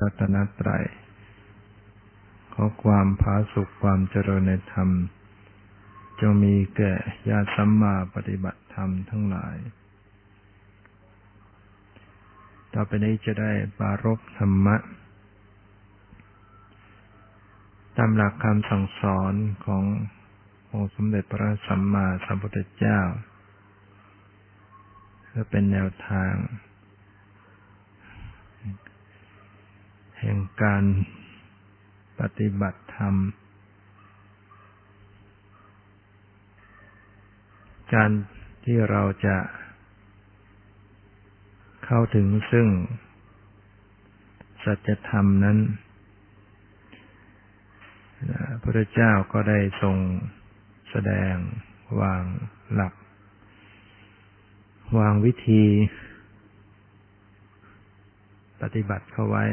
[0.00, 0.84] รัตนตรัย
[2.52, 4.88] ขอความผาสุขความเจริญในธรรม
[6.20, 6.92] จงมีแก่
[7.28, 9.56] ญาติสัมมาปฏิบัติธรรมทั้งหลาย
[12.74, 14.76] ต่อไปนี้จะได้ปารบธรรมะ
[17.96, 19.34] ตามหลักคำสั่งสอน
[19.66, 19.84] ของ
[20.70, 23.00] องค์สมเด็จพระสัมมาสัมพุทธเจ้า
[25.24, 26.32] เพื่อเป็นแนวทาง
[30.20, 30.84] แห่งการ
[32.20, 33.14] ปฏิบัติธรรม
[37.94, 38.10] การ
[38.64, 39.36] ที่เราจะ
[41.84, 42.68] เข้าถึงซึ่ง
[44.64, 45.58] สัจธรรมนั้น
[48.62, 49.96] พระเจ้าก็ได้ทรง
[50.90, 51.34] แสดง
[52.00, 52.24] วาง
[52.74, 52.94] หลัก
[54.98, 55.64] วางวิธี
[58.62, 59.44] ปฏิบัติเข้าไว้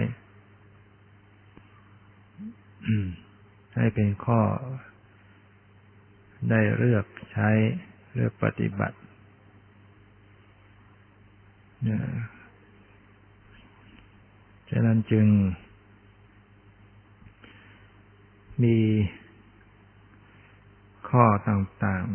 [3.75, 4.41] ให้เป็นข้อ
[6.49, 7.49] ได้เลือกใช้
[8.13, 8.97] เลือกปฏิบัติ
[14.69, 15.27] ฉะนั้นจึง
[18.63, 18.77] มี
[21.09, 22.05] ข้อต่าง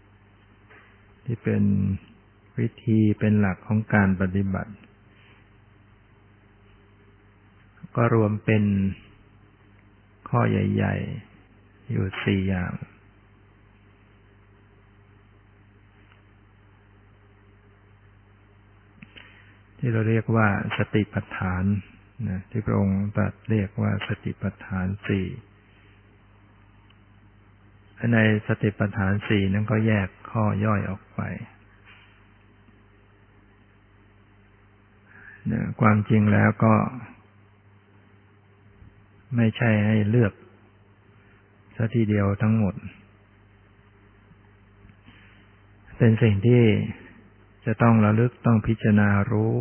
[0.00, 1.62] ๆ ที่เป็น
[2.58, 4.72] วิธีเป็นหลักของการปฏิบัติ
[7.96, 8.62] ก็รวมเป็น
[10.28, 10.94] ข้อใหญ่
[11.44, 12.72] ๆ อยู่สี่อย่าง
[19.78, 21.64] ที่เราเรียกว่าสติปัฏฐาน
[22.28, 25.26] นะที่พระองค์ตรัสเรียกว่าสติปัฏฐานสี่
[28.14, 31.20] ในสติปัฏฐานสี่นั้นก็แยกข้อย่อยออกไป
[35.80, 36.74] ความจริงแล้วก็
[39.36, 40.32] ไม่ใช่ให้เลือก
[41.76, 42.74] ซะทีเดียวทั้งหมด
[45.98, 46.62] เป็นสิ่งที่
[47.66, 49.54] จะต้องระลึกต้องพิจารณารู้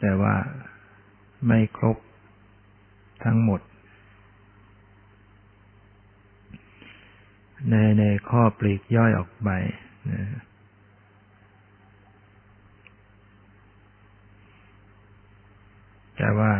[0.00, 0.34] แต่ว่า
[1.46, 1.96] ไม่ครบ
[3.24, 3.60] ทั้งหมด
[7.70, 9.50] ในในข้อปลีกย่อยออกไป
[10.10, 10.22] นะ
[16.24, 16.52] แต่ว่า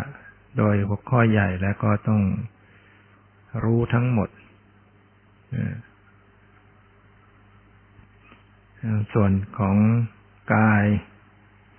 [0.58, 2.22] โดยหัวข้อใหญ่แล้วก็ต้อง
[3.64, 4.28] รู้ทั้งหมด
[9.12, 9.76] ส่วนของ
[10.54, 10.84] กาย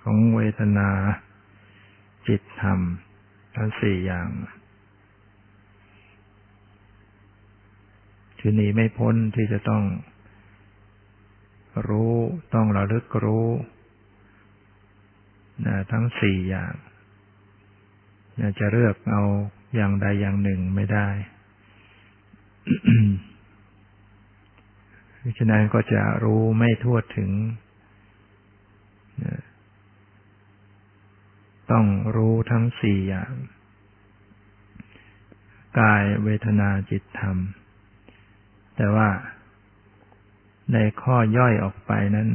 [0.02, 0.90] ของเวทนา
[2.28, 2.80] จิตธรรม
[3.56, 4.28] ทั้งสี่อย่าง
[8.38, 9.84] คือหนีไม่พ้นที่จะต้อง
[11.88, 12.14] รู้
[12.54, 13.48] ต้องระลึกรู้
[15.66, 16.74] นะทั้งสี่อย่าง
[18.58, 19.22] จะเลือกเอา
[19.74, 21.08] อย่างใดอย่างหนึ่งไม่ได้
[25.18, 27.30] เพราะฉะนั้นก็จะรู้ไม่ทั่วถึง
[31.70, 31.86] ต้อง
[32.16, 33.32] รู้ทั้งสี่อย่าง
[35.80, 37.36] กายเวทนาจิตธรรม
[38.76, 39.08] แต่ว่า
[40.72, 42.28] ในข้อย่อยออกไปนั้น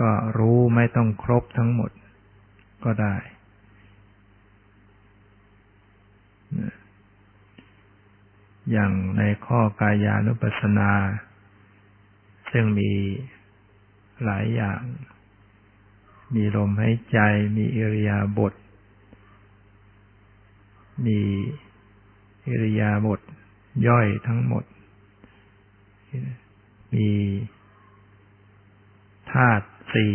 [0.00, 1.90] ก็รู้ไม่ต้องครบทั้งหมด
[2.84, 3.14] ก็ได้
[8.70, 10.90] อย่างในข้อกายานุปัสสนา
[12.50, 12.92] ซึ่งมี
[14.24, 14.82] หลายอย่าง
[16.34, 17.18] มีลมหายใจ
[17.56, 18.54] มีอิริยาบถ
[21.06, 21.20] มี
[22.46, 23.20] อิริยาบถ
[23.86, 24.64] ย่อยทั้งหมด
[26.94, 27.10] มี
[29.32, 30.14] ธาตุ สี่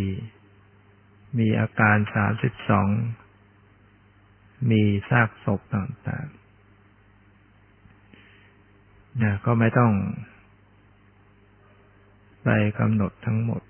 [1.40, 2.88] มีอาการสามสิบสอง
[4.72, 6.44] มีซากศพต่างๆ
[9.24, 9.92] นะก็ไม่ต้อง
[12.44, 13.62] ไปกำหนดทั้งหมด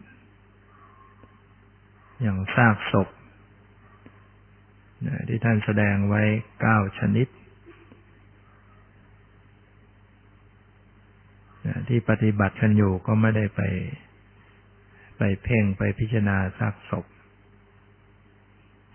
[2.21, 3.07] อย่างซากศพ
[5.07, 6.21] นะที่ท่านแสดงไว้
[6.61, 7.27] เก้าชนิด
[11.65, 13.61] นะที่ปฏิบัติกันอยู่ก็ไม่ได้ไปไป
[15.43, 17.05] เพ่งไปพิจารณาซากศพ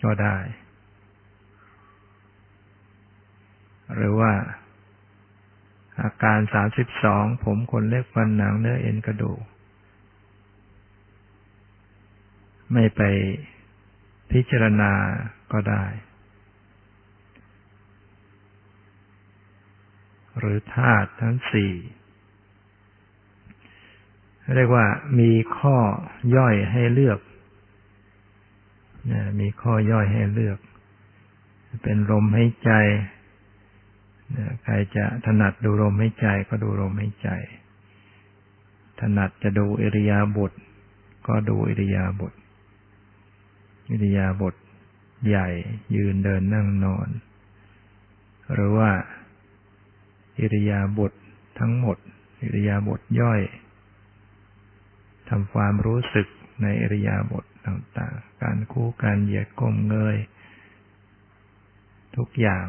[0.04, 0.38] ก็ได้
[3.94, 4.32] หรือว่า
[6.02, 9.42] อาการสามสิบสองผมขนเล็บฟันหนังเนื้อเอ็นกระดูก
[12.72, 13.02] ไม่ไป
[14.32, 14.92] พิจารณา
[15.52, 15.84] ก็ได้
[20.38, 21.72] หรือธาตุทั้งสี่
[24.54, 24.86] เรียกว่า
[25.20, 25.76] มีข้อ
[26.36, 27.18] ย่อยให้เลือก
[29.40, 30.58] มีข้อย่อยให้เลือก
[31.82, 32.70] เป็นลมหายใจ
[34.62, 37.28] ใครจะถนัดดูลมหายใจก็ดูลมหายใจ
[39.00, 40.52] ถนัดจะดูอิริยาบถ
[41.26, 42.32] ก็ดูอิริยาบถ
[43.90, 44.54] อิริยาบถ
[45.28, 45.48] ใหญ่
[45.94, 47.08] ยืนเดินนั่งนอน
[48.52, 48.90] หรือว่า
[50.38, 51.12] อิริยาบถ
[51.58, 51.96] ทั้งหมด
[52.42, 53.40] อิริยาบถย่อย
[55.28, 56.26] ทำความรู้สึก
[56.62, 60.16] ในอริยาบถต่างๆ การคู่การเหยียดก้มเงย
[62.16, 62.66] ทุกอย่าง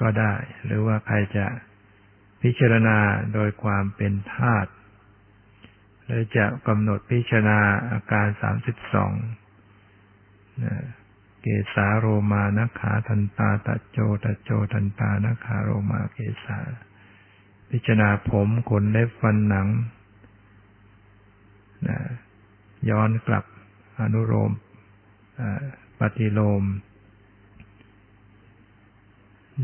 [0.00, 1.46] ก็ได้ หรือว่าใครจะ
[2.42, 2.98] พิจารณา
[3.34, 4.70] โดยความเป็นธาตุ
[6.04, 7.60] หรือจะกำหนดพิจารณา
[7.90, 9.12] อาการสามสิบสอง
[11.40, 16.58] เกสาโรมานักขาทันตาตะโจตะโจทันตานักขาโรมาเกสา
[17.70, 19.68] พิจารณาผมขนเล็บฟันหนัง
[21.88, 21.98] นะ
[22.90, 23.44] ย้อนกลับ
[24.00, 24.52] อนุโลม
[25.98, 26.64] ปฏิโลม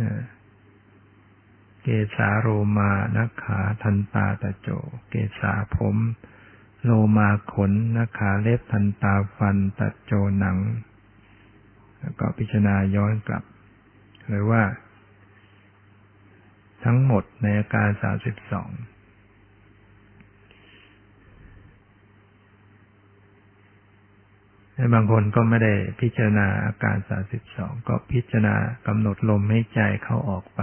[0.01, 0.13] นะ
[1.83, 2.49] เกสาโร
[2.79, 4.69] มานักขาทันตาตะโจ
[5.09, 5.97] เกสาผม
[6.85, 10.59] โลมาขนนักขาเล็บทันตาฟันตะโจหนัง
[11.99, 13.45] แล้วก็พิจารณาย้อนกลับ
[14.29, 14.63] หรือว่า
[16.87, 18.71] ทั้งหมดในอาการสามสิบสอง
[24.95, 28.55] บางคนก็ไม่ได้พิจารณาอาการสาสิบสองก็พิจารณา
[28.87, 30.63] กำหนดลมให้ใจเข้าออกไป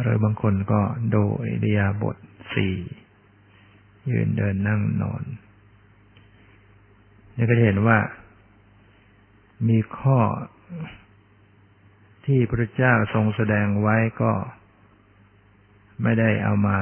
[0.00, 2.16] หรือบางคนก็โดูอิริยาบถ
[2.54, 2.74] สี่
[4.10, 5.22] ยืนเดินนั่งนอน
[7.36, 7.98] นี่ก็จะเห็นว่า
[9.68, 10.18] มีข้อ
[12.26, 14.32] ที่พระเจ้าทรงแสดงไว้ก็
[16.02, 16.78] ไม่ได้เอามา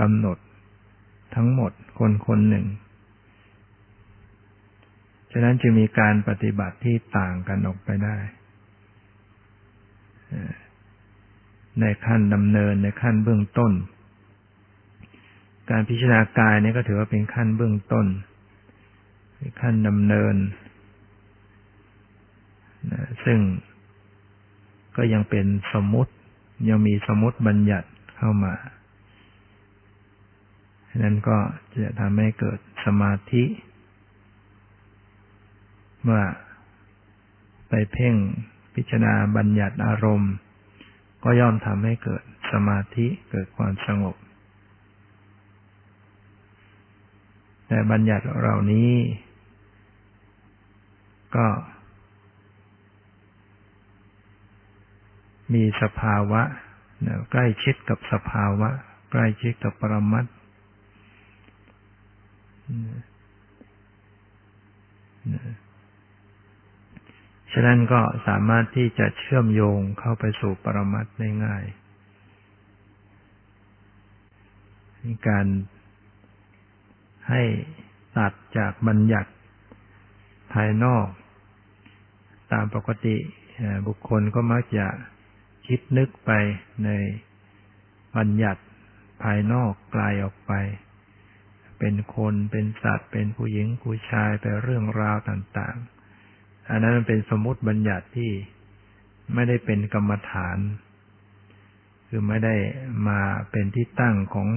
[0.00, 0.38] กำหนด
[1.34, 2.66] ทั้งหมดคนคนหนึ่ง
[5.32, 8.16] ฉะนั้นจึงมีการปฏิบัติที่ต่างกันออกไปได้
[11.80, 13.72] ในขั้นดำเนินในขั้นเบื้องต้น
[15.70, 18.06] การพิจารณากายนี่ก็ถือว่าเป็นขั้นเบื้องต้น
[19.60, 20.36] ขั้นดำเนิน
[23.24, 23.38] ซึ่ง
[24.96, 26.12] ก็ยังเป็นสมมติ
[26.68, 28.54] ยังมีสมมติบัญญัติเข้ามา
[30.88, 31.38] ฉะนั้นก็
[31.82, 33.44] จะทำให้เกิดสมาธิ
[36.02, 36.22] เมื่อ
[37.68, 38.14] ไปเพ่ง
[38.74, 40.32] พิจารณาบัญญัติอารมณ์
[41.24, 42.22] ก็ย่อมทำให้เกิด
[42.52, 44.16] สมาธิเกิดความสงบ
[47.66, 48.92] แต่บัญญัติเหล่านี้
[51.36, 51.46] ก็
[55.54, 56.42] มีสภาวะ
[57.30, 58.68] ใกล้ชิดกับสภาวะ
[59.10, 60.26] ใกล้ชิดกับปรมัต
[67.52, 71.64] ฉะนั้นก็สามารถที่จะเชื่อมโยงเข้าไปสู่ปรมัตได้ง่าย
[75.28, 75.46] การ
[77.28, 77.42] ให้
[78.16, 79.30] ตัดจากบัญญัติ
[80.52, 81.06] ภายนอก
[82.52, 83.16] ตามปกติ
[83.86, 84.86] บุคคลก็มักจะ
[85.66, 86.30] คิดนึกไป
[86.84, 86.90] ใน
[88.16, 88.62] บัญญัติ
[89.22, 90.52] ภายนอกไกลออกไป
[91.78, 95.76] เป็นคนเป็นสัตว์ เป็นผู้หญิงผู้ชายไปเรื่องราวต่าง
[96.22, 98.32] ๆ อันนั้นเป็นสมมติบัญญัติที่
[99.34, 100.58] ไม่ได้เป็นกรรมฐาน
[102.08, 102.56] คือไม่ได้
[103.08, 104.48] มาเป็นที่ตั้งของ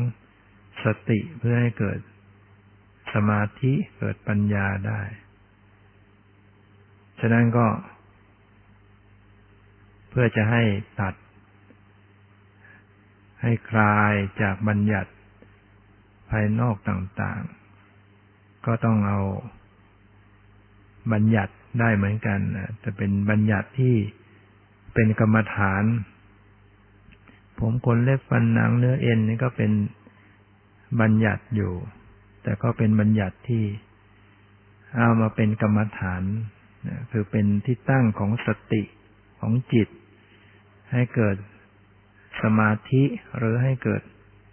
[0.83, 1.99] สติเพื่อให้เกิด
[3.13, 5.01] สมาธิเกิดปัญญาได้
[7.19, 7.67] ฉะนั้นก็
[10.15, 10.63] เพื่อจะให้
[11.01, 11.13] ตัด
[13.41, 15.11] ให้คลายจากบัญญัติ
[16.29, 19.19] ภายนอกต่างๆ ก็ต้องเอา
[21.13, 22.39] บัญญัติได้เหมือนกัน
[22.83, 23.95] จะเป็นบัญญัติที่
[24.93, 25.83] เป็นกรรมฐาน
[27.59, 29.71] ผมขนเล็บฟันหนังเนื้อเอ็นนี่ก็เป็น
[31.01, 31.73] บัญญัติอยู่
[32.43, 33.63] แต่ก็เป็นบัญญัติที่
[34.97, 36.23] เอามาเป็นกรรมฐาน
[37.11, 38.83] คือเป็นที่ตั้งของสติ
[39.39, 39.89] ของจิต
[40.93, 41.37] ให้เกิด
[42.41, 43.03] สมาธิ
[43.37, 44.01] หรือให้เกิด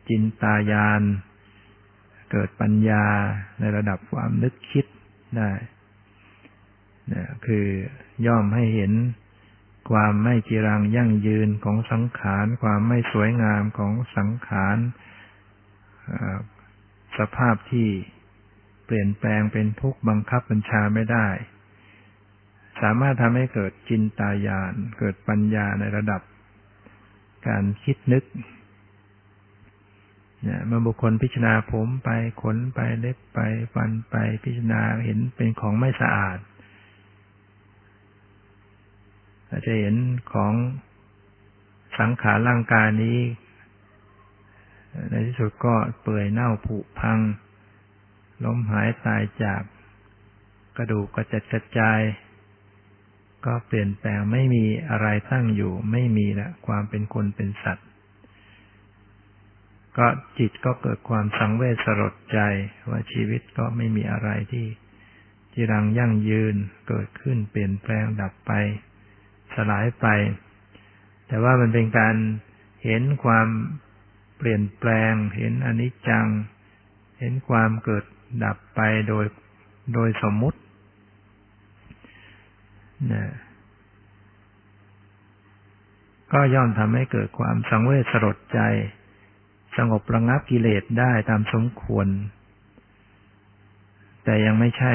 [0.09, 1.03] จินตายาน
[2.33, 3.07] เกิดปัญญา
[3.61, 4.87] ในระดับความนึกคิด
[5.37, 5.51] ได้
[7.13, 7.67] นะคือ
[8.27, 8.93] ย่อมให้เห็น
[9.91, 14.77] ความไม่จีรังยั่งยืนของสังขาร ความไม่สวยงามของสังขาร
[17.19, 17.89] สภาพที่
[18.85, 21.29] เปลี่ยนแปลงเป็นทุกข์บังคับบัญชาไม่ได้
[22.81, 26.23] สามารถทำให้เกิดจินตายาน เกิดปัญญาในระดับ
[27.47, 28.25] การคิดนึก
[30.43, 32.11] เนี่ยเมื่อบุคคลพิจารณาผมไป
[32.43, 33.39] ขนไปเล็บไป
[33.75, 36.39] ฟันไปพิจารณาเห็นเป็นของไม่สะอาด
[39.49, 39.97] อาจจะเห็น
[40.33, 40.55] ของ
[41.99, 43.21] สังขารร่างกายนี้
[45.11, 47.19] ในที่สุดก็เปื่อยเน่าผุพัง
[48.45, 49.63] ล้มหายตายจาก
[50.77, 52.01] กระดูกกระจัดกระจาย
[53.47, 57.87] ก็เปลี่ยนแปลงไม่มีอะไรตั้งอยู่ไม่มีละความเป็นคนเป็นสัตว์
[59.99, 60.07] ก็
[60.39, 62.39] จิตก็เกิดความสังเวชสลดใจ
[62.91, 64.67] ว่าชีวิตก็ไม่มีอะไรที่
[65.53, 66.55] จีรังยั่งยืน
[66.89, 68.53] เกิดขึ้นเปลี่ยนแปลงดับไป
[69.55, 70.07] สลายไป
[71.27, 72.17] แต่ว่ามันเป็นการ
[72.85, 73.49] เห็นความ
[74.37, 76.27] เปลี่ยนแปลง เห็นอนิจจัง
[77.19, 78.05] เห็นความเกิด
[78.45, 79.25] ดับไปโดย
[79.95, 80.59] โดยสมมุติ
[83.13, 83.25] นะ
[86.33, 88.61] ก็ย่อมทำให้เกิดความสังเวชสลดใจ
[89.77, 92.07] สงบระงับกิเลสได้ตามสมควร
[94.25, 94.95] แต่ยังไม่ใช่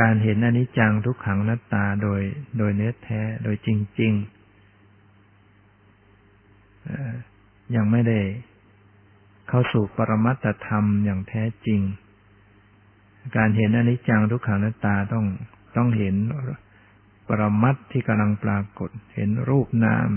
[0.00, 2.20] การเห็นอนิจจังทุกขังนัตตาโดย
[2.58, 3.68] โดยเนื้อแท้โดยจ
[4.00, 4.12] ริง
[6.58, 8.20] ๆ ยังไม่ได้
[9.48, 11.80] เข้าสู่ปรมัตธรรมอย่างแท้จริง
[13.36, 15.26] การเห็นอนิจจังทุกขังนัตตาต้อง
[15.78, 16.16] ต้องเห็น
[17.28, 20.10] ปรมัตที่กำลังปรากฏ เห็นรูปนาม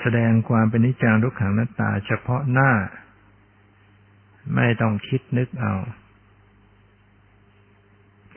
[0.00, 2.70] แสดงความเป็นนิจจังทุกขังนัตตา เฉพาะหน้า
[4.54, 5.74] ไม่ต้องคิดนึกเอา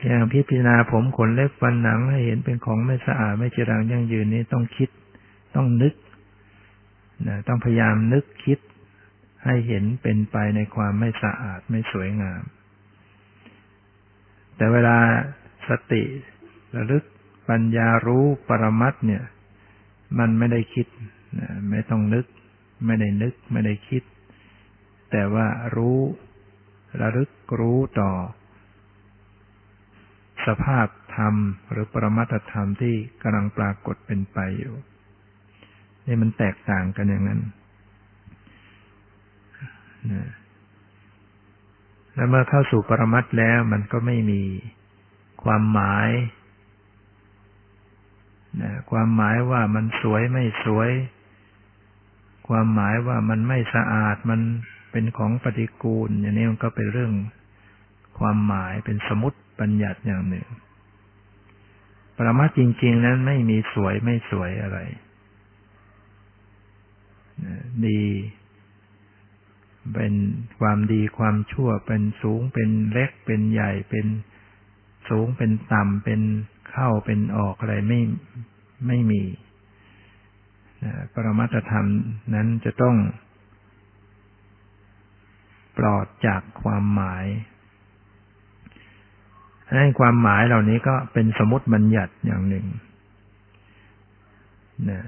[0.04, 4.90] อย่างพิจารณาผมขนเล็บฟันหนังให้เห็นเป็นของไม่สะอาดไม่จรังยั่งยืนนี้ต้องคิด
[5.54, 5.94] ต้องนึก
[7.28, 8.58] นะต้องพยายามนึกคิด
[9.44, 12.42] ให้เห็นเป็นไปในความไม่สะอาดไม่สวยงาม
[14.56, 14.98] แต่เวลา
[15.68, 16.02] สติ
[16.76, 17.04] ระลึก
[17.48, 19.22] ปัญญารู้ปรมัตเนี่ย
[20.18, 20.86] มันไม่ได้คิด
[21.70, 22.26] ไม่ต้องนึก
[22.86, 24.02] ไม่ได้นึก ไม่ได้คิด
[25.10, 25.98] แต่ว่ารู้
[27.00, 28.10] ระลึกรู้ต่อ
[30.46, 30.86] สภาพ
[31.16, 31.34] ธรรม
[31.70, 34.74] หรือปรมัตธรรมที่กำลังปรากฏเป็นไปอยู่
[36.06, 37.40] นี่มันแตกต่างกันอย่างนั้น
[40.12, 40.28] นะ
[42.14, 44.42] แล้วเมื่อเข้าสู่ปรมัตแล้วมันก็ไม่มี
[45.44, 46.08] ความหมาย
[48.62, 50.90] นะความหมายว่ามันสวยไม่สวย
[52.48, 54.40] ความหมายว่ามันไม่สะอาดมัน
[54.90, 57.12] เป็นของปฏิกูล อย่างนี้มันก็เป็นเรื่อง
[58.18, 60.46] ความหมายเป็นสมมติบัญญัติอย่างหนึ่ง
[62.16, 64.78] ปรมาจริง ๆ นั้นไม่มีสวยไม่สวยอะไร
[67.86, 68.02] ดี
[69.94, 70.14] เป็น
[70.60, 74.06] ความดีความชั่วเป็นสูงเป็นเล็กเป็นใหญ่เป็น
[75.10, 76.20] สูงเป็นต่ำเป็น
[76.70, 78.00] เข้าเป็นออกอะไรไม่
[78.86, 79.22] ไม่มี
[81.14, 81.86] ปรมัตธรรม
[82.34, 82.96] นั้นจะต้อง
[85.78, 87.26] ปลอดจากความหมาย
[89.78, 92.66] ให้ความหมายเหล่านี้ก็เป็นสมมติบัญญัติอย่างหนึ่ง
[94.90, 95.00] นะ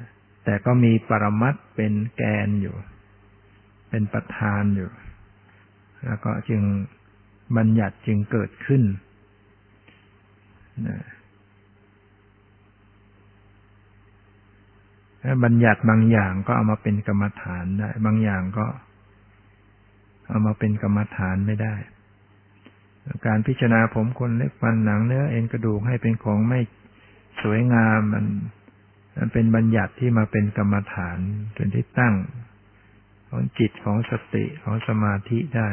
[0.44, 2.76] แต่ก็มีปรมัตเป็นแกนอยู่
[3.90, 4.90] เป็นประธานอยู่
[6.06, 6.62] แล้วก็จึง
[7.56, 8.82] บัญญัติจึงเกิดขึ้น
[15.44, 18.66] บัญญัติบางอย่างก็เอามาเป็นกรรมฐานได้ บางอย่างก็
[20.28, 21.74] เอามาเป็นกรรมฐานไม่ได้
[23.26, 26.60] การพิจารณาผมคนเล็บฟันหนังเนื้อเอ็นกระดูกให้เป็นของไม่
[27.42, 28.26] สวยงามมัน
[29.16, 31.18] มันเป็นบัญญัติที่มาเป็นกรรมฐาน
[31.54, 32.14] เป็นที่ตั้ง
[33.28, 35.68] ของจิตของสติของสมาธิได้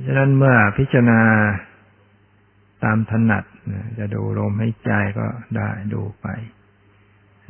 [0.11, 1.21] ะนั้นเมื่อพิจารณา
[2.83, 3.43] ตามถนัด
[3.99, 5.27] จะดูลมให้ใจก็
[5.57, 6.27] ได้ดูไป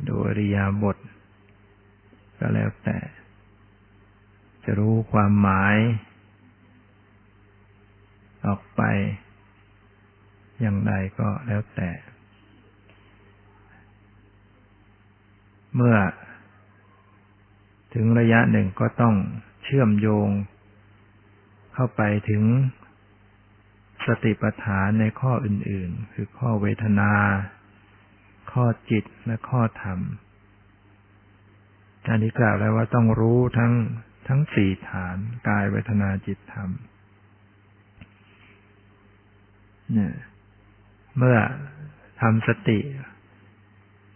[0.08, 0.96] ดูอริยบท
[2.38, 2.98] ก็แล้วแต่
[4.64, 5.76] จะรู้ความหมาย
[8.46, 8.82] ออกไป
[10.60, 11.90] อย่างไรก็แล้วแต่
[15.76, 15.96] เมื่อ
[17.94, 19.14] ถึงระยะหนึ่งก็ต้อง
[19.64, 20.28] เชื่อมโยง
[21.74, 22.42] เข้าไปถึง
[24.06, 27.12] สติปัฏฐานในข้ออื่นๆ คือข้อเวทนา
[28.52, 29.98] ข้อจิตและข้อธรรม
[32.08, 33.72] อันนี้กล่าวแล้วว่าต้องรู้ทั้ง
[34.28, 35.16] ทั้งสี่ฐาน
[35.48, 36.70] กายเวทนาจิตธรรม
[39.92, 40.14] เนี่ย
[41.16, 41.38] เมื่อ
[42.20, 42.78] ทำสติ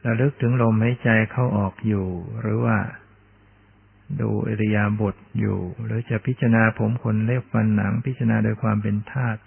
[0.07, 2.07] ระลึกถึงลมหายใจเข้าออกอยู่
[2.41, 2.77] หรือว่า
[4.21, 9.41] ดูอริยาบทอยู่ หรือจะพิจารณาผมขนเล็บฟันหนัง พิจารณาโดยความเป็นธาตุ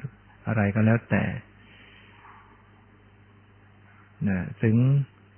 [0.47, 1.23] อะไรก็แล้วแต่
[4.27, 4.75] นะถึง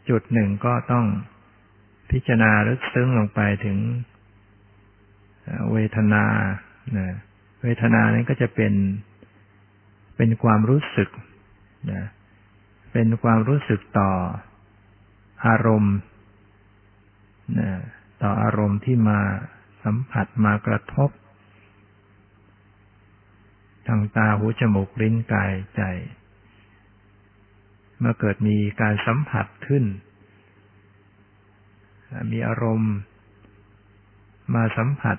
[0.10, 1.06] จุดหนึ่งก็ต้อง
[2.12, 3.78] พิจารณาลึกซึ้งลงไปถึง
[5.72, 6.25] เวทนา
[6.98, 7.08] นะ
[7.62, 8.74] เวทนานั้นก็จะเป็น
[10.18, 11.10] เป็นความรู้สึก
[11.92, 12.04] นะ
[12.94, 14.12] เป็นความรู้สึกต่อ
[15.46, 15.98] อารมณ์
[17.60, 17.72] นะ
[18.22, 19.20] ต่ออารมณ์ที่มา
[19.84, 21.10] สัมผัสมากระทบ
[23.88, 25.82] ทางตาหูจมูกลิ้นกายใจ
[28.00, 29.86] เมื่อเกิดมีการสัมผัสขึ้น
[32.32, 32.94] มีอารมณ์
[34.56, 35.18] มาสัมผัส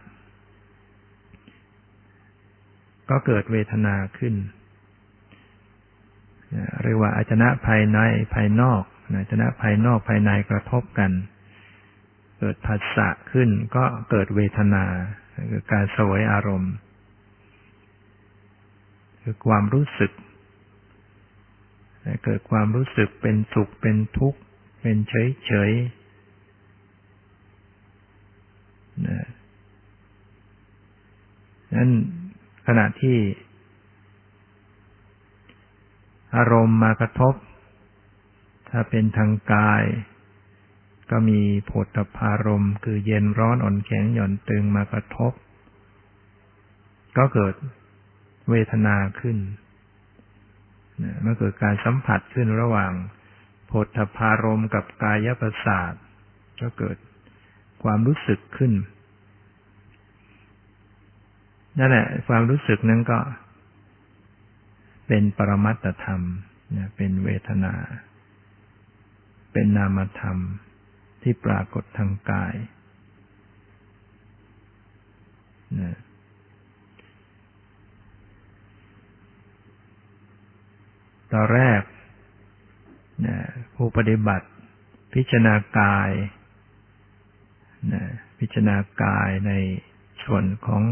[3.10, 4.34] ก็เกิดเวทนาขึ้น
[6.82, 7.98] เรียกว่าอาจนะภายใน
[8.34, 8.82] ภายนอก
[9.16, 11.10] อาจนะภายนอกภายในกระทบกัน
[12.44, 14.84] เกิดผัสสะขึ้นก็เกิดเวทนา
[15.50, 16.74] คือการสวยอารมณ์
[19.22, 20.12] คือความรู้สึก
[22.24, 24.40] เกิดความรู้สึกเป็นสุขเป็นทุกข์
[24.80, 25.72] เป็นเฉยเฉย
[31.74, 31.90] นั้น
[32.66, 33.18] ขณะที่
[36.36, 37.34] อารมณ์มากระทบ
[38.68, 39.84] ถ้าเป็นทางกาย
[41.12, 41.86] ก็มีโผฏ
[42.18, 45.32] ฐารมคือเย็นร้อนอ่อนแข็งหย่อนตึงมากระทบ
[47.16, 47.54] ก็เกิด
[48.50, 49.38] เวทนาขึ้น
[51.22, 52.92] เมื่อเกิดการสัมผัสขึ้นระหว่าง
[53.66, 53.86] โผฏ
[54.18, 55.92] ฐารมกับกายประสาท
[56.60, 56.96] ก็เกิด
[57.82, 58.72] ความรู้สึกขึ้น
[61.78, 63.18] นั่นแหละ ความรู้สึกนั้นก็
[65.08, 66.20] เป็นปรมัตธรรม
[66.96, 67.74] เป็นเวทนา
[69.52, 70.38] เป็นนามธรรม
[71.22, 72.54] ที่ปรากฏทางกาย
[75.80, 75.96] นะ
[81.32, 81.82] ตอนแรก
[83.26, 83.36] นะ
[83.74, 84.48] ผู้ปฏิบัติ
[85.14, 86.10] พิจารณากาย
[87.92, 88.02] นะ
[88.38, 89.52] พิจารณากายใน
[90.24, 90.82] ส่วนของ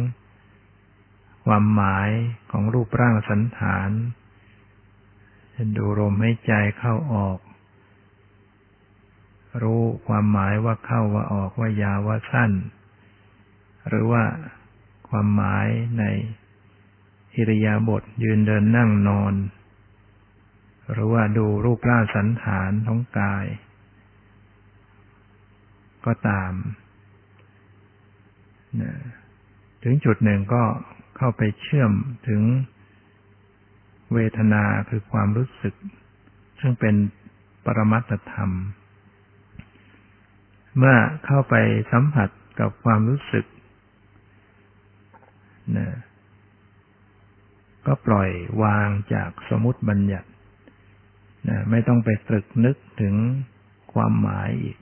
[1.45, 2.11] ความหมาย
[2.51, 3.91] ของรูปร่างสันฐาน
[5.77, 7.39] ดูลมให้ใจเข้าออก
[9.63, 12.53] รู้ความหมายว่าเข้าว่าออกว่ายาวว่าสั้น
[13.89, 14.25] หรือว่า
[15.09, 15.67] ความหมาย
[15.99, 16.05] ใน
[17.37, 19.35] อิริยาบถยืนเดินนั่งนอน
[20.93, 23.47] หรือว่าดูรูปร่างสันฐานของกาย
[26.07, 26.53] ก็ตาม
[29.83, 30.63] ถึงจุดหนึ่งก็
[31.17, 31.93] เข้าไปเชื่อม
[32.29, 32.43] ถึง
[34.15, 35.75] เวทนาคือความรู้สึก
[36.61, 36.95] ซึ่งเป็น
[37.65, 38.51] ปรมัตธรรม
[40.79, 41.55] เมื่อเข้าไป
[41.93, 42.29] สัมผัส
[42.61, 43.47] กับความรู้สึก
[45.77, 45.89] นะ
[47.87, 48.31] ก็ปล่อย
[48.63, 50.29] วางจากสมุติบัญญัติ
[51.49, 53.15] นะไม่ต้องไปตรึกนึกถึง
[53.93, 54.79] ความหมายอีก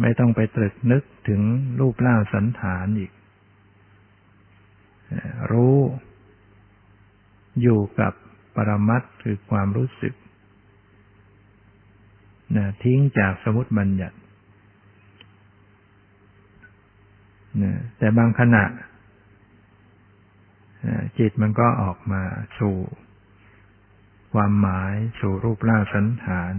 [0.00, 1.40] ไม่ต้องไปตรึกนึกถึง
[1.80, 3.12] รูปร่างสันฐานอีก
[5.52, 5.78] รู้
[7.62, 8.12] อยู่กับ
[8.56, 10.14] ปรมัตคือความรู้สึก
[12.56, 17.45] นะทิ้งจากสมุติบัญญัตินะ
[17.98, 18.64] แต่บางขณะ
[21.18, 22.22] จิตมันก็ออกมา
[22.60, 22.76] สู่
[24.34, 26.54] ความหมายสู่รูปร่างสันฐาน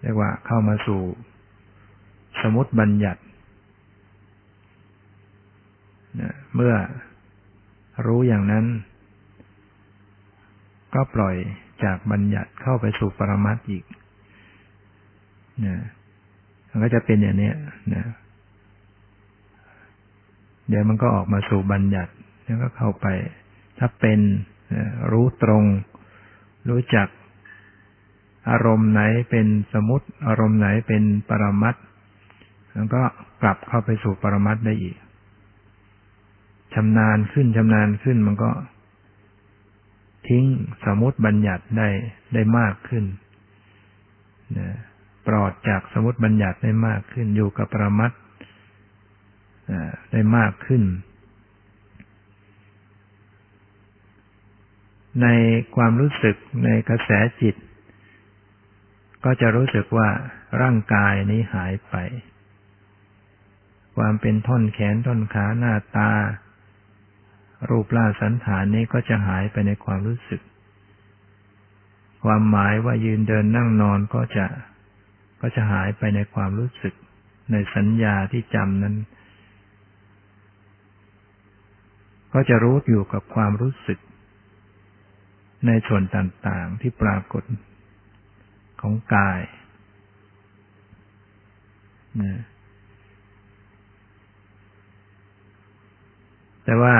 [0.00, 1.02] เรียกว่าเข้ามาสู่
[2.40, 3.22] สมุติบัญญัติ
[6.54, 6.74] เมื่อ
[8.06, 8.64] รู้อย่างนั้น
[10.94, 11.36] ก็ปล่อย
[11.84, 13.84] จากบัญญัติเข้าไปสู่ปรมัตอีก
[15.66, 15.76] นะ
[16.68, 17.52] มันก็จะเป็นอย่างนี้
[17.94, 18.04] นะ
[20.70, 22.12] เดี๋ยวมันก็ออกมาสู่บัญญัติ
[22.44, 23.06] แล้วก็เข้าไป
[23.78, 24.20] ถ้าเป็น
[25.10, 25.64] รู้ตรง
[26.68, 27.08] รู้จัก
[28.50, 31.74] อารมณ์ไหนเป็นสมุติ อารมณ์ไหนเป็นปรมัต
[32.74, 33.02] แล้วก็
[33.42, 34.96] กลับเข้าไปสู่ปรมัตได้อีก
[36.74, 38.50] ชำนาญขึ้นชำนาญขึ้นมันก็
[40.28, 40.44] ทิ้ง
[40.84, 41.88] สมมติบัญญัติได้
[42.34, 43.04] ได้มากขึ้น
[44.58, 44.68] นะ
[45.26, 48.12] ปลอดจากสมมติบัญญัติได้มากขึ้นอยู่กับประมัด
[50.12, 50.82] ได้มากขึ้น
[55.22, 55.26] ใน
[55.76, 57.56] ความรู้สึกในกระแสจิต
[59.24, 60.08] ก็จะรู้สึกว่า
[60.62, 61.94] ร่างกายนี้หายไป
[63.96, 66.10] ความเป็นท่อนแขนท่อนขาหน้าตา
[67.70, 70.40] รูปร่างสันฐานนี้ก็จะหายไปในความรู้สึก
[72.24, 74.46] ความหมายว่ายืนเดินนั่งนอนก็จะ
[75.40, 76.94] ก็จะหายไปในความรู้สึก
[77.52, 78.96] ในสัญญาที่จำนั้น
[82.32, 83.98] ก็จะรู้อยู่กับความรู้สึก
[85.66, 87.44] ในส่วนต่างๆที่ปรากฏ
[88.80, 89.40] ของกาย
[92.22, 92.42] นะ
[96.64, 96.96] แต่ว่า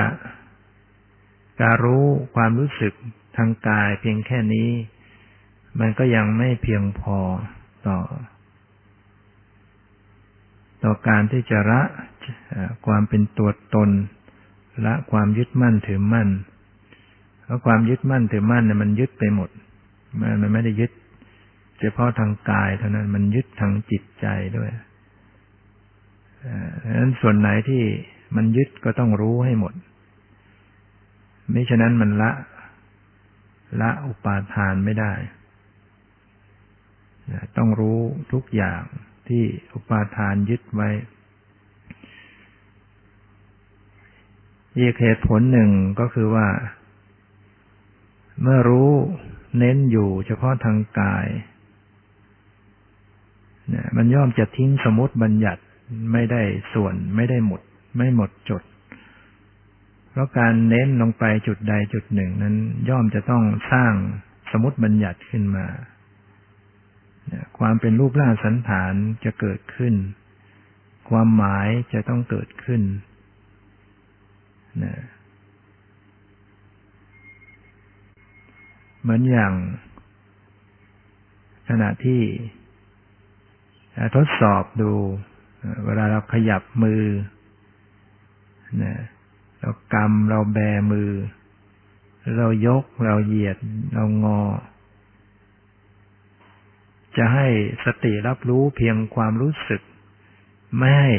[1.61, 2.93] การรู้ความรู้สึก
[3.37, 4.69] ทางกายเพียงแค่นี้
[5.79, 7.17] มันก็ยังไม่เพียงพอ
[7.87, 7.99] ต่อ
[10.83, 11.81] ต่อการที่จะละ
[12.85, 13.89] ความเป็นตัวตน
[14.85, 16.29] ละความยึดมั่นถือมั่น
[17.43, 19.49] เพราะความยึดมั่นถือมั่นเนี่ยมันยึดไปหมด
[20.41, 20.91] มันไม่ได้ยึด
[21.79, 24.69] เฉพาะทางกายเท่านั้น มันยึดทางจิตใจด้วย
[26.83, 27.83] ดังนั้นส่วนไหนที่
[28.35, 29.73] มันยึดก็ต้องรู้ให้หมด
[31.51, 32.31] ไม่ฉะนั้นมันละ
[33.81, 35.13] ละอุปาทานไม่ได้
[37.57, 37.99] ต้องรู้
[38.33, 38.81] ทุกอย่าง
[39.27, 40.89] ที่อุปาทานยึดไว้
[44.79, 46.47] อีกเหตุผลหนึ่งก็คือว่า
[48.41, 48.91] เมื่อรู้
[49.57, 51.27] เน้นอยู่เฉพาะทางกาย
[53.69, 55.61] เนี่ยมันย่อมจะทิ้งสมมติบัญญัติ
[56.11, 56.41] ไม่ได้
[56.73, 57.61] ส่วนไม่ได้หมด
[57.97, 58.63] ไม่หมดจด
[60.11, 62.55] เพราะการเน้นลงไปจุดใดจุดหนึ่งนั้น
[62.89, 63.93] ย่อมจะต้องสร้าง
[64.51, 65.65] สมมติบัญญัติขึ้นมา
[67.57, 69.93] ความเป็นรูปร่างสันฐานจะเกิดขึ้น
[71.09, 72.81] ความหมายจะต้องเกิดขึ้น
[74.83, 74.95] นะ
[79.01, 79.53] เหมือนอย่าง
[81.69, 82.21] ขณะที่
[84.15, 84.91] ทดสอบดู
[85.85, 87.03] เวลาเราขยับมือ
[88.83, 88.95] นะ
[89.59, 90.59] เรากำเราแบ
[90.91, 91.11] มือ
[92.37, 93.57] เรายกเราเหยียด
[93.93, 94.41] เรางอ
[97.17, 97.47] จะให้
[97.85, 99.81] สติรับรู้เพียงความรู้สึก
[100.77, 101.11] ไม่ให้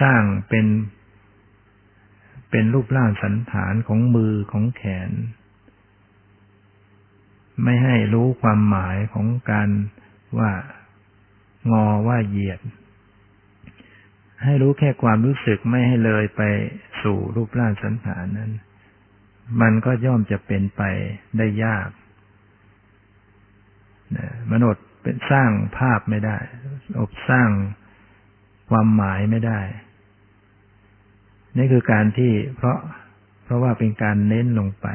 [0.00, 0.66] สร้างเป็น
[2.50, 5.10] เป็นรูปร่างสันฐานของมือของแขน
[7.64, 9.68] ไม่ให้รู้ความหมายของการ
[10.38, 10.52] ว่า
[11.72, 12.60] งอว่าเหยียด
[14.44, 16.42] ให้รู้แค่ความรู้สึกไม่ให้เลยไป
[17.02, 18.52] สู่รูปร่างสันฐานนั้น
[19.60, 20.82] มันก็ย่อมจะเป็นไป
[21.38, 21.88] ได้ยาก
[24.52, 26.38] มนุษย์เป็นสร้างภาพไม่ได้
[27.00, 27.48] อบสร้าง
[28.70, 29.60] ความหมายไม่ได้
[31.56, 32.78] นี่คือการที่เพราะ
[33.44, 34.86] เพราะว่าเป็นการเน้นลงไป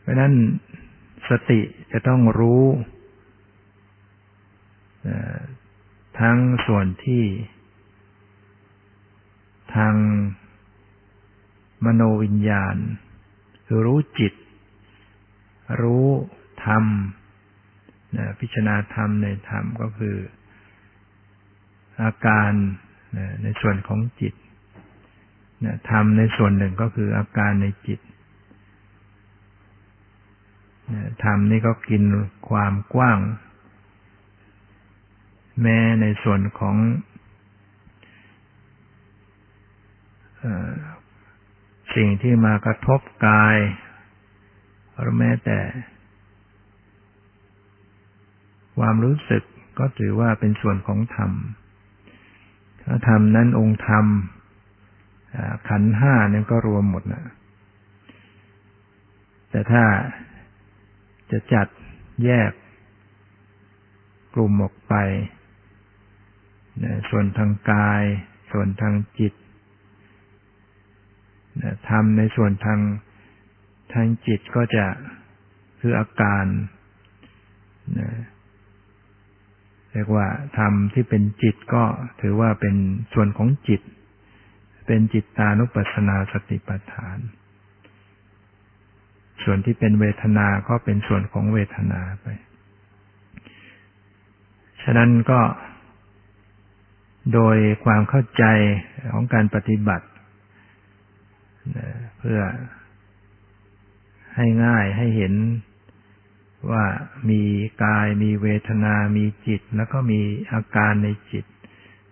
[0.00, 0.34] เพราะนั้น
[1.28, 1.60] สติ
[1.92, 2.64] จะต้องรู้
[6.20, 7.24] ทั้งส่วนที่
[9.74, 9.94] ทาง
[11.84, 12.76] มโนวิญญาณ
[13.66, 14.34] คือรู้จิต
[15.82, 16.06] รู้
[16.64, 16.84] ธรรม
[18.40, 20.16] พิจารณาธรรมในธรรมก็คือ
[22.04, 22.50] อาการ
[23.42, 24.34] ในส่วนของจิต
[25.90, 28.00] ธรรมในส่วนหนึ่งก็คืออาการในจิต
[31.24, 32.02] ธรรมนี่ก็กิน
[32.48, 33.18] ความกว้าง
[35.60, 36.76] แม้ในส่วนของ
[41.94, 43.58] สิ่งที่มากระทบกาย
[44.98, 45.58] หรือแม้แต่
[48.78, 49.42] ความรู้สึก
[49.78, 51.32] ก็ถือว่าเป็นส่วนของธรรม
[52.86, 54.06] ถ้าธรรมนั้นองค์ธรรม
[55.68, 57.22] ขันห้านี่ก็รวมหมดนะ
[59.50, 59.84] แต่ถ้า
[61.30, 61.66] จะจัด
[62.24, 62.50] แยก
[64.34, 64.94] กลุ่มออกไป
[67.10, 68.02] ส่วนทางกาย
[68.52, 69.32] ส่วนทางจิต
[71.90, 72.80] ทำในส่วนทาง
[73.92, 74.86] ทางจิตก็จะ
[75.80, 76.44] คืออาการ
[79.92, 80.26] เรียกว่า
[80.58, 81.84] ธรรมที่เป็นจิตก็
[82.20, 82.74] ถือว่าเป็น
[83.14, 83.82] ส่วนของจิต
[84.86, 87.18] เป็นจิตตานุปัสสนาสติปัฏฐาน
[89.44, 92.26] ส่วนที่เป็นเวทนาก็เป็นส่วนของเวทนาไป
[94.82, 95.40] ฉะนั้นก็
[97.32, 98.44] โดยความเข้าใจ
[99.12, 100.06] ของการปฏิบัติ
[102.18, 102.40] เพื่อ
[104.36, 105.34] ให้ง่ายให้เห็น
[106.70, 106.84] ว่า
[107.30, 107.42] มี
[107.84, 110.20] กายมีเวทนามีจิต แล้วก็มี
[110.52, 111.44] อาการในจิต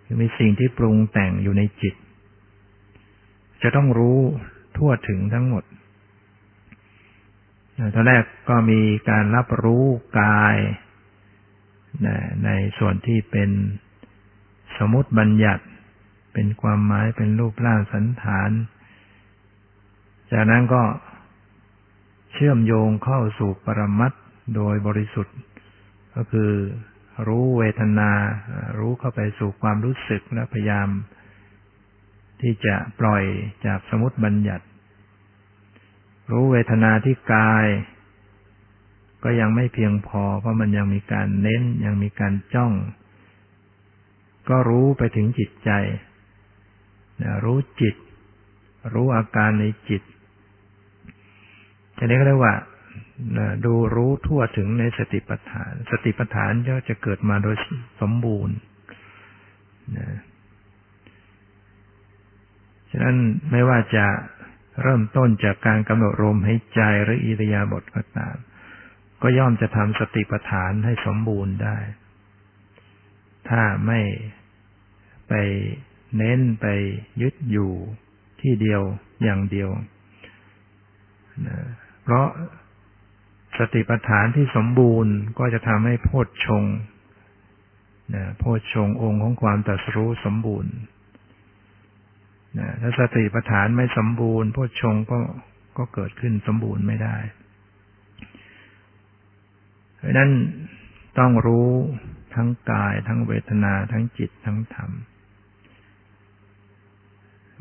[0.04, 1.94] คือมีสิ่งที่ปรุงแต่งอยู่ในจิต
[3.62, 4.18] จะต้องรู้
[4.76, 5.64] ทั่วถึงทั้งหมด
[7.94, 9.84] ตอนแรกก็มีการรับรู้
[10.20, 10.56] กาย
[12.44, 13.50] ในส่วนที่เป็น
[14.78, 15.64] สมมติบัญญัติ
[16.32, 18.50] เป็นความหมายเป็นรูปร่างสันฐาน
[20.32, 20.82] จากนั้นก็
[22.32, 24.12] เชื่อมโยงเข้าสู่ปรมัต
[24.56, 25.36] โดยบริสุทธิ์
[26.16, 26.50] ก็คือ
[27.26, 28.10] รู้เวทนา
[28.78, 30.88] รู้เข้าไปสู่ความรู้สึกและพยายาม
[32.40, 33.24] ที่จะปล่อย
[33.66, 34.64] จากสมุติบัญญัติ
[36.30, 37.66] รู้เวทนาที่กาย
[39.24, 42.72] ก็ยังไม่เพียงพอ เพราะมันยังมีการเน้นยังมีการจ้อง
[44.48, 45.70] ก็รู้ไปถึงจิตใจ
[47.44, 47.94] รู้จิต
[48.94, 50.02] รู้อาการในจิต
[51.98, 52.54] อันนี้ก็เรียกว่า
[53.64, 57.56] ดูรู้ทั่วถึงในสติปัฏฐาน สติปัฏฐานก็จะเกิดมาโดย
[58.00, 58.56] สมบูรณ์
[59.96, 60.18] นะ
[62.90, 63.16] ฉะนั้น
[63.50, 64.06] ไม่ว่าจะ
[64.82, 68.36] เริ่มต้นจากการกำหนดลมหายใจหรืออิริยาบถก็ตาม
[69.22, 71.78] ก็ย่อมจะทำสติปัฏฐานให้สมบูรณ์ได้
[73.48, 74.00] ถ้าไม่
[75.28, 75.32] ไป
[76.16, 76.66] เน้นไป
[77.22, 77.72] ยึดอยู่
[78.40, 78.82] ที่เดียว
[79.22, 79.70] อย่างเดียว
[81.46, 81.58] นะ
[82.02, 82.26] เพราะ
[83.58, 86.64] สติปัฏฐานที่สมบูรณ์ก็จะทำให้โพชฌง
[88.14, 90.72] นะโพชฌงองค์ของความตรัสรู้สมบูรณ์
[92.58, 95.20] นะถ้าสติปัฏฐานไม่สมบูรณ์ โพชฌงก็
[95.78, 97.16] ก็เกิดขึ้นสมบูรณ์ไม่ได้
[99.96, 100.30] เพราะนั้น
[101.18, 101.70] ต้องรู้
[102.34, 104.90] ทั้งกาย ทั้งเวทนาทั้งจิตทั้งธรรม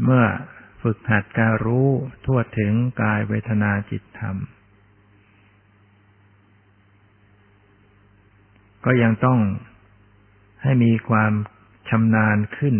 [0.03, 0.25] เมื่อ
[0.81, 1.89] ฝึกหัดการรู้
[2.25, 4.35] ทั่วถึงกายเวทนาจิตธรรม
[8.85, 9.39] ก็ยังต้อง
[10.63, 11.31] ให้มีความ
[11.89, 12.75] ชำนาญขึ้น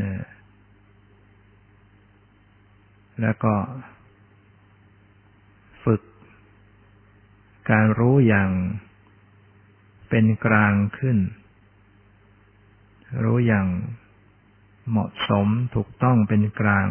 [0.00, 0.26] นะ
[3.20, 3.54] แล้วก็
[5.84, 6.02] ฝึก
[7.70, 8.50] การรู้อย่าง
[10.08, 11.18] เป็นกลางขึ้น
[13.24, 13.66] รู้อย่าง
[14.90, 16.88] เหมาะสมถูกต้องเป็นกลาง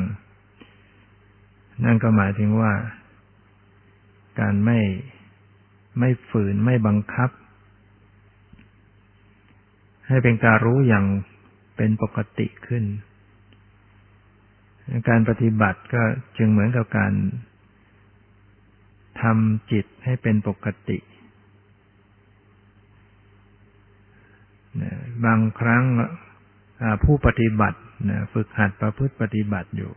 [1.85, 2.73] นั่นก็หมายถึงว่า
[4.39, 4.79] การไม่
[5.99, 7.29] ไม่ฝืนไม่บังคับ
[10.07, 11.05] ให้เป็นการรู้อย่าง
[11.77, 12.83] เป็นปกติขึ้น
[15.09, 16.01] การปฏิบัติก็
[16.37, 17.13] จึงเหมือนกับการ
[19.21, 20.97] ทำจิตให้เป็นปกติ
[25.25, 25.83] บางครั้ง
[27.03, 27.79] ผู้ปฏิบัติ
[28.33, 29.91] ฝึกหัดประพฤติปฏิบัติอยู่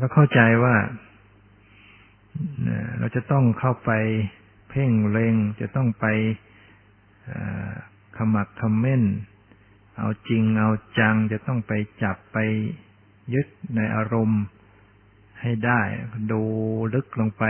[0.00, 0.76] ก็เข้าใจว่า
[2.98, 3.90] เราจะต้องเข้าไป
[4.74, 6.06] พ่งเล็งจะต้องไป
[8.16, 9.02] ขมักคำเม่น
[9.98, 12.38] เอาจริงเอาจังจะต้องไปจับไป
[13.34, 14.42] ยึดในอารมณ์
[15.40, 15.80] ให้ได้
[16.32, 16.42] ดู
[16.94, 17.44] ลึกลงไป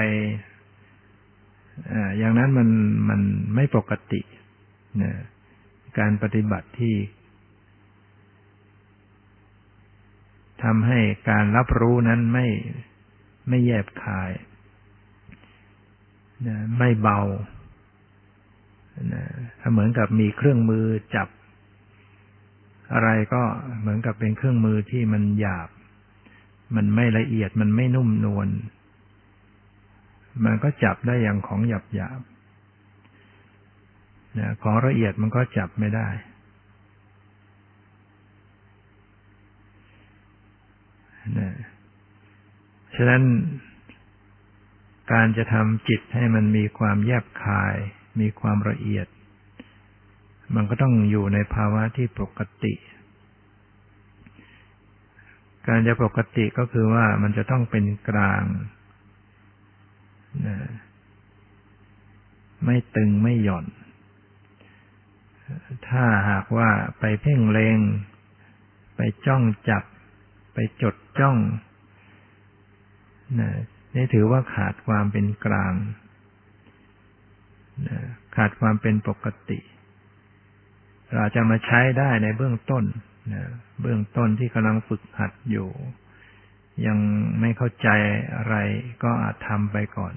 [2.19, 2.69] อย่างนั้นมัน
[3.09, 3.21] มัน
[3.55, 4.21] ไม่ปกติ
[5.03, 5.13] นะ
[5.99, 6.97] การปฏิบัติที่
[10.63, 12.47] ทำให้การรับรู้นั้นไม่
[13.49, 14.31] ไม่แยบคาย
[16.47, 17.21] นะไม่เบา
[19.13, 19.25] นะ
[19.73, 21.29] เหมือนกับมีเครื่องมือจับ
[22.93, 23.43] อะไรก็
[23.81, 25.69] เหมือนกับเป็นเครื่องมือที่มันหยาบ
[26.77, 28.49] มันไม่ละเอียดมันไม่นุ่มนวล
[30.45, 32.21] มันก็จับได้อย่างของหยาบหยาบ
[34.39, 36.09] นะของละเอียดมันก็จับไม่ได้
[41.39, 41.51] นะ
[42.95, 43.23] ฉะนั้น
[45.13, 47.77] การจะทำจิตให้มันมีความแยบคาย
[48.21, 49.07] มีความละเอียด
[50.55, 52.75] มันก็ต้องอยู่ในภาวะที่ปกติ
[55.67, 58.45] การจะปกติก็คือว่ามันจะต้องเป็นกลาง
[62.65, 63.67] ไม่ตึงไม่หย่อน
[65.89, 67.79] ถ้าหากว่าไปเพ่งเลง
[68.97, 69.85] ไปจ้องจับ
[70.55, 71.39] ไปจดจ้อง
[73.95, 75.75] นี่ถือว่าขาดความเป็นกลาง
[78.37, 79.59] ขาดความเป็นปกติ
[81.15, 82.85] เราจะมาใช้ได้ในเบื้องต้น
[83.81, 85.69] เบื้องต้นที่กำลังฝึกหัดอยู่
[86.87, 86.99] ยัง
[87.41, 87.89] ไม่เข้าใจ
[88.37, 88.57] อะไร
[89.03, 90.15] ก็อาจทำไปก่อน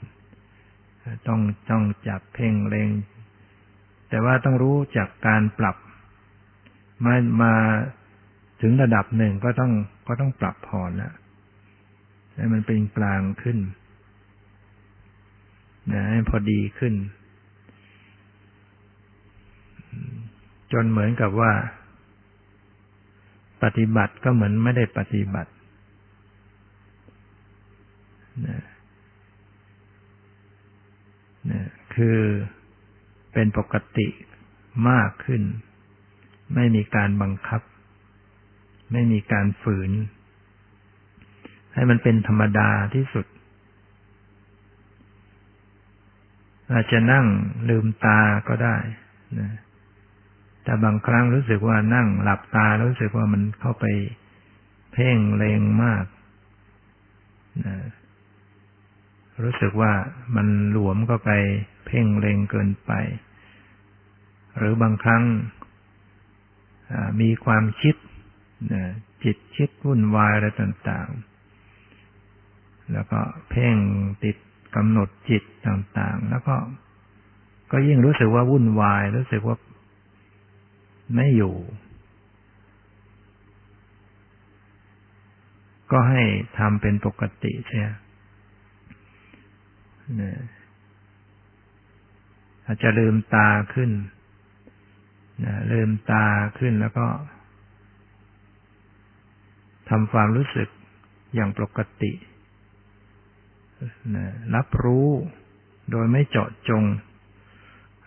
[1.28, 1.40] ต้อง
[1.72, 2.90] ต้องจับเพ่งเลง
[4.10, 5.76] แต่ว่าต้องรู้จากการปรับ
[7.06, 7.54] มามา
[8.62, 9.72] ถึงระดับหนึ่งก็ต้อง
[10.08, 11.14] ก็ต้องปรับพอแล้ว
[12.38, 13.58] ให้มันเป็นกลางขึ้น
[15.92, 16.94] นะให้พอดีขึ้น
[20.72, 21.52] จนเหมือนกับว่า
[23.64, 25.52] ปฏิบัติก็เหมือนไม่ได้ปฏิบัติ
[28.48, 28.62] นะ
[31.52, 31.62] นะ
[31.96, 32.20] คือ
[33.34, 34.08] เป็นปกติ
[34.90, 35.44] มากขึ้น
[36.56, 37.62] ไม่มีการบังคับ
[38.92, 39.92] ไม่มีการฝืน
[41.78, 43.26] ให้มันเป็นธรรมดาที่สุด
[46.72, 47.26] อาจจะนั่ง
[47.70, 48.78] ลืมตาก็ได้
[49.40, 49.52] นะ
[50.64, 53.86] แต่บางครั้งรู้สึกว่านั่งหลับตารู้สึกว่ามันเข้าไป
[54.94, 56.06] เพ่งเลงมาก
[57.66, 57.78] นะ
[59.44, 59.94] รู้สึกว่า
[60.36, 61.32] มันหลวมก็ไป
[61.86, 62.92] เพ่งเลงเกินไป
[64.58, 65.24] หรือบางครั้ง
[67.22, 67.96] มีความคิด
[69.24, 71.37] จิตคิดวุ่นวายอะไรต่าง ๆ
[72.94, 73.20] แล้วก็
[73.50, 73.76] เพ่ง
[74.24, 74.38] ติด
[74.76, 76.56] กำหนดจิตต่างๆ แล้วก็
[77.72, 79.58] ก็ยิ่งรู้สึกว่าวุ่นวาย รู้สึกว่า
[81.16, 81.56] ไม่อยู่
[85.92, 86.22] ก็ให้
[86.58, 87.80] ทำเป็นปกติใช่
[92.66, 93.92] อาจจะลืมตาขึ้น
[95.46, 96.26] นะลืมตา
[96.60, 97.08] ขึ้นแล้วก็
[99.90, 100.70] ทำความรู้สึก
[101.36, 102.12] อย่างปกติ
[104.56, 105.08] รับรู้
[105.92, 106.84] โดยไม่เจาะจง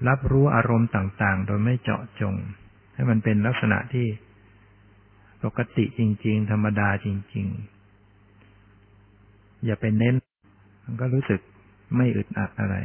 [0.08, 2.34] รับรู้อารมณ์ต่าง ๆ โดยไม่เจาะจง
[2.94, 4.06] ให้มันเป็นลักษณะที่
[5.44, 7.46] ปกติจริง ๆ ธรรมดาจริง
[8.70, 10.14] ๆ อย่าไปเน้น
[10.84, 11.40] มันก็รู้สึก
[11.96, 12.76] ไม่อึดอัดอะไร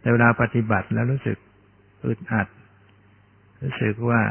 [0.00, 1.38] แต่เวลาปฏิบัติแล้วรู้สึก
[2.06, 2.48] อึดอัด
[3.62, 4.22] รู้สึกว่า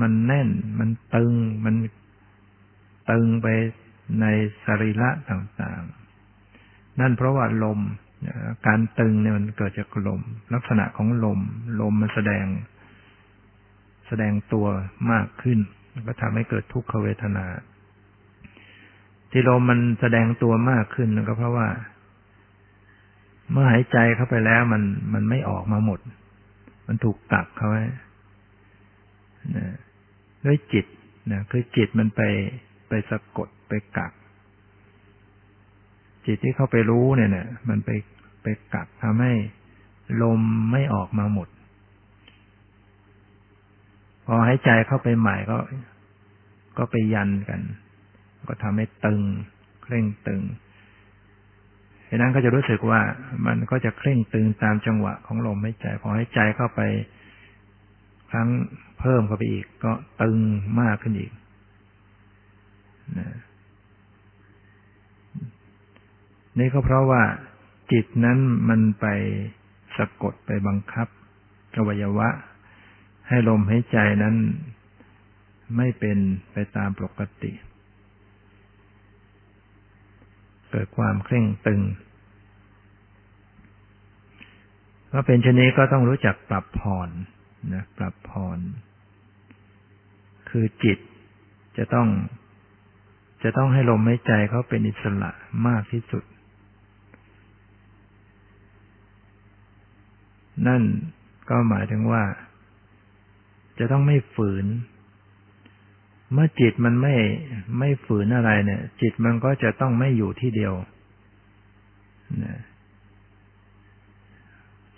[0.00, 1.32] มันแน่น มันตึง
[1.64, 1.74] มัน
[3.10, 3.46] ตึงไป
[4.20, 4.26] ใน
[4.64, 6.05] สรีระต่าง ๆ
[7.00, 7.80] นั่นเพราะว่าลม
[8.66, 10.20] การตึงเนี่ยมันเกิดจากลม
[10.54, 11.40] ลักษณะของลม
[11.80, 12.46] ลมมันแสดง
[14.08, 14.66] แสดงตัว
[15.12, 15.58] มากขึ้น
[16.06, 17.46] ก็ทำให้เกิดทุกขเวทนา
[19.30, 21.68] ที่ลมมันแสดงตัวมากขึ้นก็เพราะว่า
[23.52, 24.82] เมื่อหายใจเข้าไปแล้วมัน
[25.14, 26.00] มันไม่ออกมาหมด
[26.86, 27.84] มันถูกตักเขาไว้
[30.44, 30.86] ด้วยจิต
[31.32, 32.20] นะคือจิตมันไป
[32.88, 34.12] ไปสะกดไปกัก
[36.26, 37.90] จิตที่เข้าไปรู้เนี่ยเนี่ยมันไป
[38.42, 39.32] ไปกักทำให้
[40.22, 40.40] ลม
[40.72, 41.48] ไม่ออกมาหมด
[44.26, 45.58] พอหายใจเข้าไปใหม่ก็
[46.78, 47.60] ก็ไปยันกัน
[48.48, 49.22] ก็ทำให้ตึง
[49.82, 50.42] เคร่งตึง
[52.10, 53.00] ฉะนั้นก็จะรู้สึกว่า
[53.46, 56.80] มันก็จะเคร่งตึงตามจังหวะของลมหายใจ พอหายใจเข้าไป
[58.30, 58.48] ครั้ง
[59.00, 60.38] เพิ่มเข้าไปอีก ก็ตึง
[60.80, 61.32] มากขึ้นอีก
[63.18, 63.26] นี่
[66.58, 67.22] นี่ก็เพราะว่า
[67.92, 68.38] จิตนั้น
[68.68, 69.06] มันไป
[69.96, 71.08] สะกดไปบังคับ
[71.76, 72.28] อวัยวะ
[73.28, 74.36] ให้ลมหายใจนั้น
[75.76, 76.18] ไม่เป็น
[76.52, 77.52] ไปตามปกติ
[80.70, 81.82] เกิดความเคร่งตึง
[85.12, 87.10] ก็เป็นชนี้ก็ต้องรู้จักปรับผ่อน
[87.74, 88.58] นะปรับผ่อน
[90.50, 90.98] คือจิต
[91.76, 92.08] จะต้อง
[93.42, 95.30] จะต้องให้ลมหายใจเขาเป็นอิสระ
[95.66, 96.24] มากที่สุด
[100.66, 100.82] นั่น
[101.50, 102.22] ก็หมายถึงว่า
[103.78, 104.66] จะต้องไม่ฝืน
[106.32, 107.14] เมื่อจิตมันไม่
[107.78, 110.74] ไม่ฝืนอะไรเนี่ย จิตมันก็จะต้องไม่อยู่ที่เดียว
[112.44, 112.56] นะ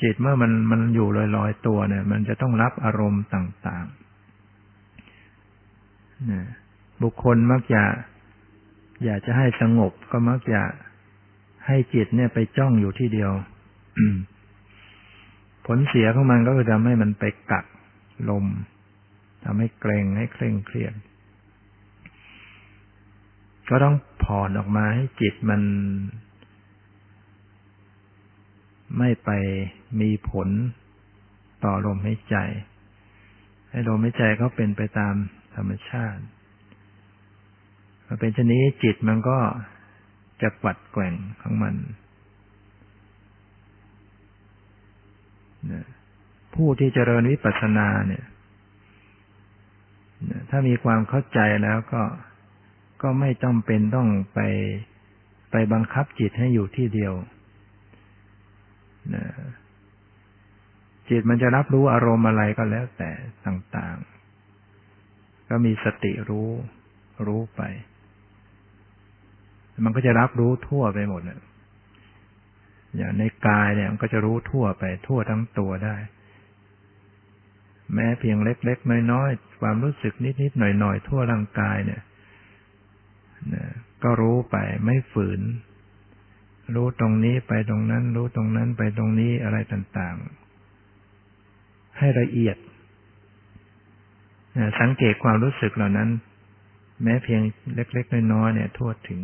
[0.03, 6.43] จิตเมื่อมันมันอยู่ลอยๆตัวเนี่ย มันจะต้องรับอารมณ์ต่างๆนะ
[7.03, 7.83] บุคคลมักจะ
[9.05, 10.61] อยากจะให้สงบก็มักจะ
[11.67, 13.33] ให้จิตเนี่ยไปจ้องอยู่ที่เดียว
[15.71, 17.67] ผลเสียของมันก็คือทำให้มันไปกัก
[18.31, 18.47] ลม
[19.45, 20.95] ทำให้เกรงให้เคร่งเครียด
[23.69, 25.63] ก็ต้องผ่อนออกมาให้จิตมัน
[28.99, 29.31] ไม่ไป
[30.01, 30.49] มีผล
[31.65, 32.37] ต่อลมหายใจ
[33.71, 35.15] ให้ลมหายใจเขาเป็นไปตาม
[35.55, 36.23] ธรรมชาติ
[38.07, 39.39] พอเป็นชนี้จิตมันก็
[40.43, 41.75] จะปัดแกว่งของมัน
[46.55, 48.25] ผู้ที่เจริญวิปัสสนาเนี่ย
[50.51, 52.03] ถ้ามีความเข้าใจแล้วก็
[53.03, 54.41] ก็ไม่ต้องเป็นต้องไป
[55.51, 57.15] ไปบังคับจิตให้อยู่ที่เดียว
[61.09, 63.11] จิตมันจะรับรู้อารมณ์อะไรก็แล้วแต่
[63.47, 63.97] ต่าง
[64.73, 66.49] ๆ ก็มีสติรู้
[67.27, 67.63] รู้ไป
[69.85, 71.41] มันก็จะรับรู้ทั่วไปหมดเลย
[72.97, 75.97] อย่างในกายเนี่ยมันก็จะรู้ทั่วไปทั่วทั้งตัวได้
[77.95, 82.03] แม้เพียงเล็ก ๆ น้อยๆความรู้สึกนิด ๆ หน่อย ๆ ทั่วร่างกายเนี่ย
[84.03, 85.41] ก็รู้ไปไม่ฝืน
[86.75, 90.17] รู้ตรงนี้ไปตรงนั้น รู้ตรงนั้นไปตรงนี้อะไรต่าง
[91.03, 92.57] ๆ ให้ละเอียด
[94.81, 96.09] สังเกตความรู้สึกเหล่านั้น
[97.03, 97.43] แม้เพียง
[97.75, 99.21] เล็ก ๆ น้อยๆเนี่ย ทั่วถึง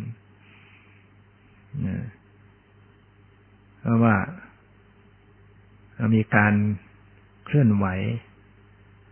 [3.84, 4.16] เพราะว่า
[6.14, 6.54] มีการ
[7.44, 7.86] เคลื่อนไหว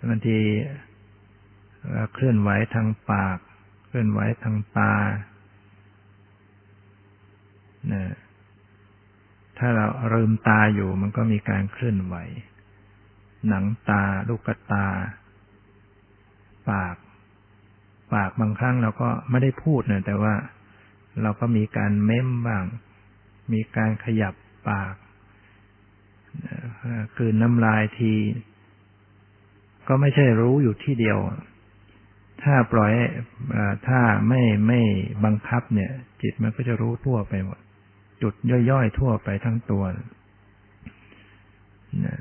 [0.09, 0.39] บางที
[2.13, 3.39] เคลื่อนไหวทางปาก
[3.87, 4.95] เคลื่อนไหวทางตา
[7.93, 8.05] นะ
[9.59, 12.17] ถ้าเราลืมตาอยู่มันก็มีการเคลื่อนไหว
[13.49, 14.87] หนังตา ลูกตา
[16.71, 16.97] ปาก
[18.15, 20.35] ปากบางครั้งเราก็ไม่ได้พูดนะแต่ว่า
[21.23, 22.65] เราก็มีการเม้มบ้าง
[23.53, 24.35] มีการขยับ
[24.69, 24.95] ปาก
[27.17, 28.15] คือน้ำลายที
[29.89, 31.19] ก็ไม่ใช่รู้อยู่ที่เดียว
[32.43, 32.93] ถ้าปล่อย
[33.89, 34.81] ถ้าไม่ไม่
[35.25, 35.91] บังคับเนี่ย
[36.23, 37.59] จิตมันก็จะรู้ทั่วไปหมด
[38.23, 38.35] จุด
[38.71, 39.85] ย่อยๆทั่วไปทั้งตัว
[42.07, 42.17] นะ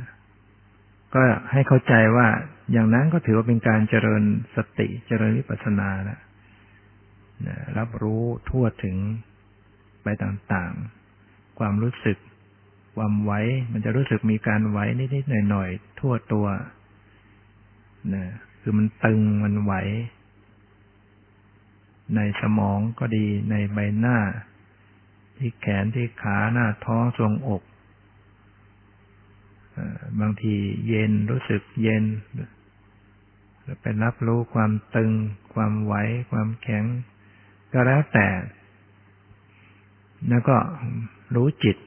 [1.13, 1.21] ก็
[1.51, 2.27] ให้เข้าใจว่า
[2.71, 4.23] อย่างนั้นก็ถือว่าเป็นการเจริญ
[4.55, 6.19] สติเจริญวิปัสสนาแล้ว
[7.47, 8.97] นะรับรู้ทั่วถึง
[10.03, 12.17] ไปต่างๆ ความรู้สึก
[12.95, 13.31] ความไหว
[13.71, 16.47] มันจะรู้สึกมีการไหวนิดๆหน่อยๆทั่วตัว
[18.13, 18.25] นะ
[18.61, 19.73] คือมันตึงมันไหว
[22.15, 24.17] ในสมองก็ดีในใบหน้า
[25.37, 27.63] ที่แขนที่ขาหน้าท้องทรงอก
[30.19, 30.55] บางที
[30.87, 32.03] เย็นรู้สึกเย็น
[33.81, 35.11] เป็นรับรู้ความตึง
[35.53, 35.93] ความไหว
[36.31, 36.85] ความแข็ง
[37.73, 38.27] ก็แล้วแต่
[40.29, 40.57] แล้วก็
[41.35, 41.77] รู้จิต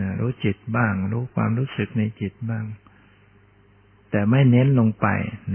[0.00, 2.64] นะรู้จิตบ้าง รู้ความรู้สึกในจิตบ้าง
[4.10, 5.06] แต่ไม่เน้นลงไป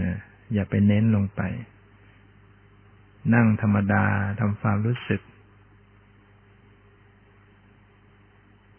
[0.02, 0.14] นะ
[0.54, 1.42] อย่าไปเน้นลงไป
[3.34, 4.06] นั่งธรรมดา
[4.40, 5.22] ทำความรู้สึก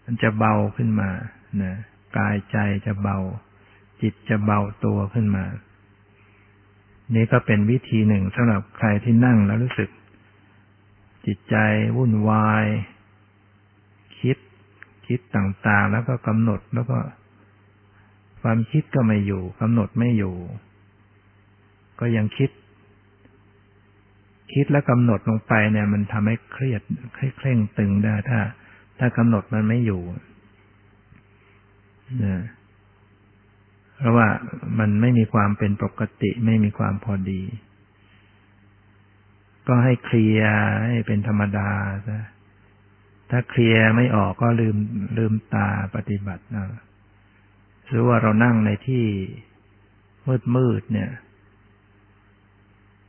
[0.05, 1.11] มันจะเบาขึ้นมา
[1.63, 1.75] นะ
[2.17, 3.19] กายใจจะเบา
[4.03, 5.45] จิตจะเบาตัวขึ้นมา
[7.15, 9.91] นี่ก็เป็นวิธีหนึ่งสำหรับใครที่นั่งแล้วรู้สึก
[11.27, 11.57] จิตใจ
[11.97, 12.67] วุ่นวาย
[15.07, 16.99] คิดต่างๆ แล้วก็กำหนดแล้วก็
[18.43, 20.35] ความคิดก็ไม่อยู่กำหนดไม่อยู่
[22.01, 22.51] ก็ยังคิด
[24.55, 26.83] คิดแล้วกำหนดลงไปเนี่ย มันทำให้เครียด
[27.39, 28.41] เคร่งตึงได้ถ้า
[28.99, 30.03] ถ้ากำหนดมันไม่อยู่
[32.25, 32.43] นะ
[33.97, 34.29] เพราะว่า
[34.79, 37.43] มันไม่มีความเป็นปกติ ไม่มีความพอดี
[39.69, 40.55] ก็ให้เคลียร์
[40.89, 41.71] ให้เป็นธรรมดา
[42.09, 42.21] ซะ
[43.35, 44.77] ถ้าเคลียร์ไม่ออกก็ลืม
[45.19, 46.67] ลืมตาปฏิบัตินะ
[47.89, 49.07] หรือว่าเรานั่งในที่
[50.27, 51.11] มืดมืดเนี่ย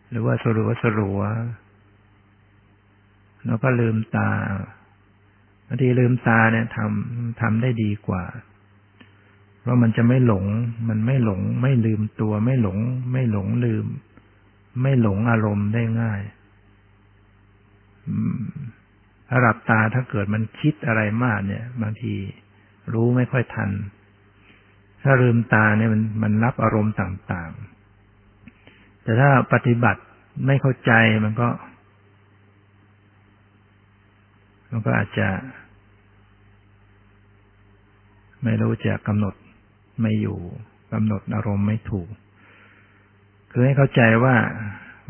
[0.10, 1.20] หรือว่าสรัวสรัว
[3.46, 4.32] เราก็ลืมตา
[5.68, 8.24] บางทีลืมตาเนี่ยทำทำได้ดีกว่า
[9.60, 10.46] เพราะมันจะไม่หลง
[10.90, 12.78] มันไม่หลง ไม่ลืมตัว ไม่หลง
[13.12, 13.86] ไม่หลงลืม
[14.82, 16.22] ไม่หลงอารมณ์ได้ง่าย
[19.36, 22.14] ถ้าหลับตาถ้าเกิดมันคิดอะไรมากเนี่ย บางที
[22.94, 23.70] รู้ไม่ค่อยทัน
[25.04, 30.02] ถ้าลืมตาเนี่ยมันมันรับอารมณ์ต่างๆ แต่ถ้าปฏิบัติ
[30.46, 30.92] ไม่เข้าใจ
[31.24, 31.50] มันก็
[34.72, 35.30] มันก็อาจจะ
[38.44, 39.36] ไม่รู้จะกำหนด
[40.02, 40.40] ไม่อยู่
[40.94, 42.08] กำหนดอารมณ์ไม่ถูก
[43.52, 44.36] คือให้เข้าใจว่า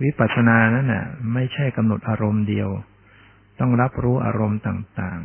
[0.04, 2.70] วิปัสสนานั้นน่ะ ไม่ใช่กำหนดอารมณ์เดียว
[3.60, 5.22] ต้องรับรู้อารมณ์ต่าง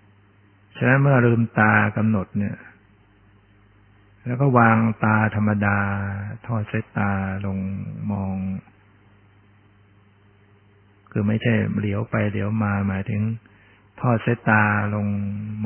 [0.00, 2.56] ๆ ฉะนั้นเมื่อลืมตากำหนดเนี่ย
[4.26, 5.78] แล้วก็วางตาธรรมดา
[6.46, 7.10] ทอดเสตา
[7.46, 7.58] ลง
[8.12, 8.36] มอง
[11.10, 13.22] คือไม่ใช่เหลียวไปเหลียวมาหมายถึง
[14.00, 14.64] ทอดสายตา
[14.94, 15.06] ลง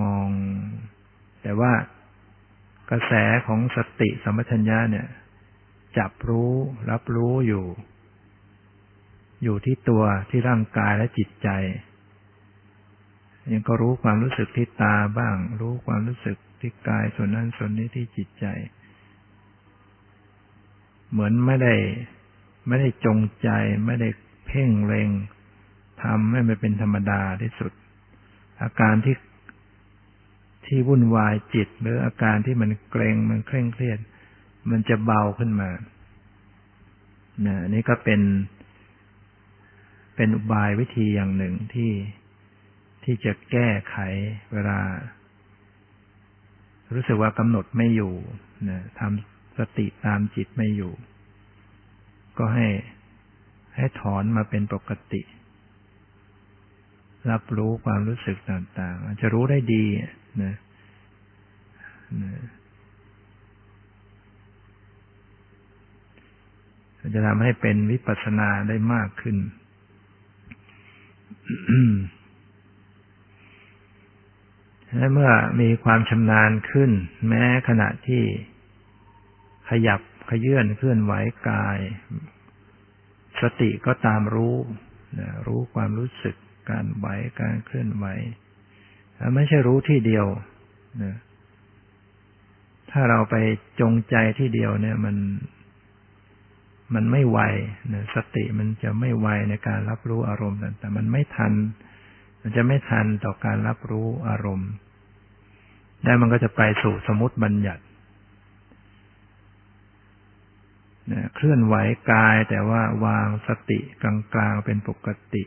[0.01, 0.29] มอง
[1.43, 1.73] แต่ว่า
[2.91, 3.13] กระแส
[3.47, 5.07] ของสติสัมปชัญญะเนี่ย
[5.99, 6.53] จับรู้
[6.91, 7.65] รับรู้อยู่
[9.43, 11.49] อยู่ที่ตัวที่ร่างกายและจิตใจ
[13.53, 18.47] ยังก็รู้ความรู้สึกที่ตาบ้าง รู้ความรู้สึกที่กายส่วนนั้นส่วนนี้ที่จิตใจ
[21.11, 21.75] เหมือนไม่ได้
[22.69, 23.49] ไม่ได้จงใจ
[23.87, 24.09] ไม่ได้
[24.47, 25.11] เพ่งเล็ง
[26.03, 27.73] ทำให้มันเป็นธรรมดาที่สุด
[28.63, 29.17] อาการที่
[30.67, 33.99] ที่วุ่นวายจิต หรืออาการที่มันเกรงมันเคร่งเครียด
[34.71, 35.71] มันจะเบาขึ้นมา
[37.47, 38.21] นะนี่ก็เป็น
[40.23, 41.93] เป็นอุบายวิธีอย่างหนึ่งที่
[43.05, 43.97] ที่จะแก้ไข
[44.53, 44.81] เวลา
[46.95, 48.15] รู้สึกว่ากำหนดไม่อยู่
[48.69, 50.93] นะทำสติตามจิตไม่อยู่
[52.39, 52.67] ก็ให้
[53.77, 55.23] ให้ถอนมาเป็นปกติ
[57.31, 59.85] รับรู้ความรู้สึกต่าง ๆ อาจจะรู้ได้ดี
[60.43, 60.55] นะ
[67.15, 69.39] จะทำให้เป็นวิปัสสนาได้มากขึ้น
[74.89, 75.31] ฉเมื่อ
[75.61, 76.91] มีความชำนาญขึ้น
[77.29, 78.23] แม้ขณะที่
[79.71, 81.13] ขยับขยื่นเคลื่อนไหว
[81.49, 81.79] กาย
[83.41, 84.57] สติก็ตามรู้
[85.47, 86.37] รู้ความรู้สึก
[86.71, 87.07] การไหว
[87.41, 88.07] การเคลื่อนไหว
[89.35, 90.27] ไม่ใช่รู้ที่เดียว
[92.91, 93.37] ถ้าเราไป
[93.81, 95.17] จงใจที่เดียวเนี่ยมัน
[96.95, 97.39] มันไม่ไว
[97.93, 101.53] นะสติมันจะไม่ไวในการรับรู้อารมณ์ต่างๆมันไม่ทัน
[102.43, 104.71] มันจะไม่ทันต่อการรับรู้อารมณ์
[106.05, 107.83] ได้มันก็จะไปสู่สมุติบัญญัติ
[111.35, 111.75] เคลื่อนไหว
[112.11, 114.05] กายแต่ว่าวางสติก
[114.39, 115.45] ลางๆเป็นปกติ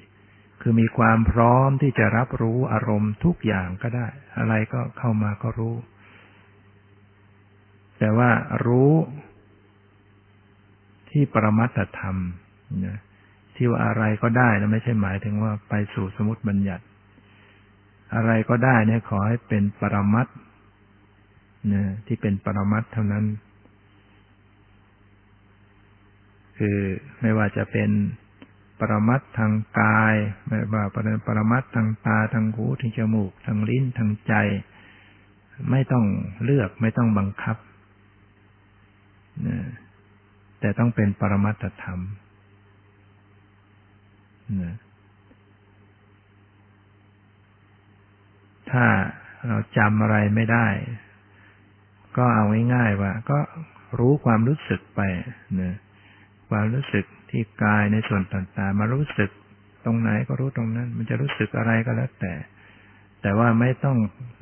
[0.61, 5.75] คือมีความพร้อมที่จะรับรู้อารมณ์ทุกอย่างก็ได้ อะไรก็เข้ามาก็รู้
[7.99, 8.29] แต่ว่า
[8.67, 8.91] รู้
[11.13, 12.17] ที่ปรมัตธรรม
[12.85, 12.97] นะ
[13.55, 16.83] ที่ว่าอะไรก็ได้นะไม่ใช่หมายถึงว่าไปสู่สมุติบัญญัติ
[18.15, 20.27] อะไรก็ได้เนี่ยขอให้เป็นปรมัต
[21.73, 23.25] นะที่เป็นปรมัตเท่านั้น
[26.57, 26.77] คือ
[27.21, 27.89] ไม่ว่าจะเป็น
[28.79, 30.15] ปรมัตทางกาย
[30.47, 34.33] ไม่ว่าเป็นปรมัตทางตาทางหูทางจมูกทางลิ้นทางใจ
[35.71, 36.05] ไม่ต้อง
[36.43, 37.57] เลือกไม่ต้องบังคับ
[39.47, 39.57] นะ
[40.63, 41.99] แต่ต้องเป็นปรมัตธรรม
[48.71, 48.85] ถ้า
[49.47, 50.67] เราจำอะไรไม่ได้
[52.17, 52.43] ก็เอา
[52.73, 53.39] ง่ายๆว่า ก็
[53.99, 55.01] รู้ความรู้สึกไป
[55.61, 55.75] นะ
[56.49, 59.29] ความรู้สึกที่กายในส่วนต่างๆ มารู้สึก
[59.85, 62.33] ตรงไหนก็รู้ตรงนั้น มันจะรู้สึกอะไรก็แล้วแต่
[63.21, 63.97] แต่ว่าไม่ต้อง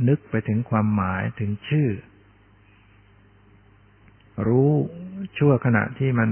[0.08, 1.90] นึกไปถึงความหมายถึงชื่อ
[4.48, 4.74] รู้
[5.38, 6.30] ชั่วขณะที่มัน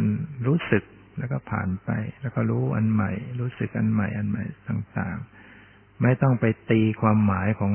[0.48, 0.84] รู้สึก
[1.20, 1.90] แล้วก็ผ่านไป
[2.22, 7.74] แล้วก็รู้อันใหม่ รู้สึกอันใหม่อันใหม่ต่างๆ ไม่ต้องไปตีความหมายของ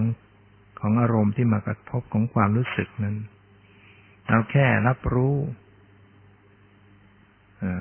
[0.80, 3.16] ของอารมณ์ที่มากระทบของความรู้สึกนั้น
[4.26, 5.36] เอาแค่รับรู้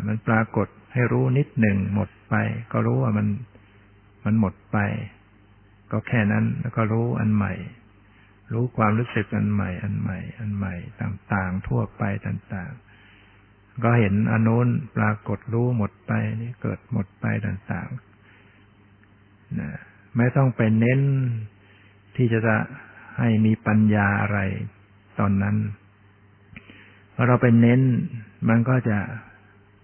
[0.07, 2.36] มันปรากฏให้รู้นิดหนึ่งหมดไป
[2.71, 3.27] ก็รู้ว่ามัน
[4.25, 4.77] มันหมดไป
[5.91, 7.53] ก็แค่นั้นแล้วก็รู้อันใหม่
[8.53, 12.92] รู้ความรู้สึกอันใหม่ อันใหม่ อันใหม่ต่าง ๆ ทั่วไปต่าง ๆ
[13.84, 14.67] ก็เห็นอนุน
[14.97, 16.11] ปรากฏรู้หมดไป
[16.41, 19.69] นี่เกิดหมดไปต่างๆนะ
[20.17, 21.01] ไม่ต้องไปเน้น
[22.15, 22.39] ที่จะ
[23.17, 24.39] ให้มีปัญญาอะไร
[25.19, 25.55] ตอนนั้น
[27.13, 27.82] พอเราไปเน้น
[28.49, 28.97] มันก็จะ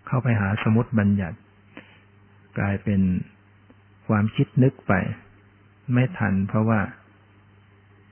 [0.08, 1.38] เข้าไปหาสมุติบัญญัติ
[2.60, 3.02] กลายเป็น
[4.08, 4.94] ความคิดนึกไป
[5.94, 6.82] ไม่ทัน เพราะว่า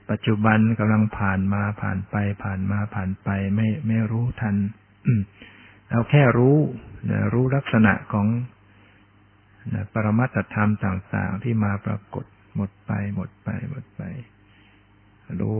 [0.09, 4.55] ปัจจุบันกำลังผ่านมาผ่านไป ผ่านมาผ่านไป ไม่ไม่รู้ทัน
[5.89, 6.57] เราแค่รู้
[7.09, 8.27] นะรู้ลักษณะของ
[9.73, 12.25] นะปรมัตธรรมต่างๆ ที่มาปรากฏ
[12.55, 14.01] หมดไป หมดไป หมดไป
[15.41, 15.59] รู้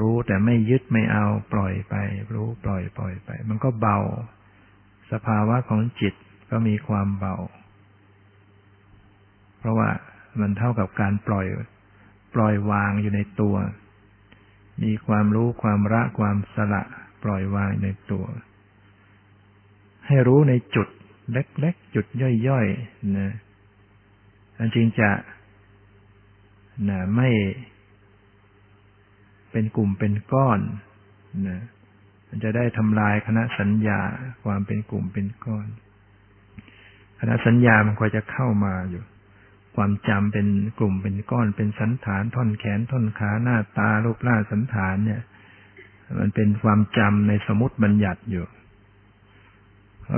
[0.00, 1.94] รู้แต่ไม่ยึดไม่เอาปล่อยไป
[2.34, 3.98] รู้ปล่อยปล่อยไป มันก็เบา
[5.12, 6.14] สภาวะของจิต
[6.50, 7.36] ก็มีความเบา
[9.58, 9.90] เพราะว่า
[10.40, 11.46] มันเท่ากับการปล่อย
[12.34, 13.56] ปล่อยวางอยู่ในตัว
[14.82, 16.82] มีความรู้ความละความสละ
[17.24, 18.24] ปล่อยวางในตัว
[20.06, 20.88] ให้รู้ในจุด
[21.32, 22.06] เล็กๆ จุด
[22.48, 23.30] ย่อยๆนะ
[24.58, 25.10] อันจริงจะ
[26.88, 27.28] นะไม่
[29.52, 30.60] เป็นกลุ่มเป็นก้อน
[31.48, 31.58] นะ
[32.28, 34.00] มันจะได้ทำลายคณะสัญญา
[34.44, 35.66] ความเป็นกลุ่มเป็นก้อน
[37.20, 39.02] คณะสัญญามันก็จะเข้ามาอยู่
[39.76, 40.46] ความจำเป็น
[40.78, 45.22] กลุ่มเป็นก้อน เป็นสันฐานท่อนแขนท่อนขาหน้าตารูปร่างสันฐานเนี่ย
[46.18, 48.44] มันเป็นความจำในสมุติบัญญัติอยู่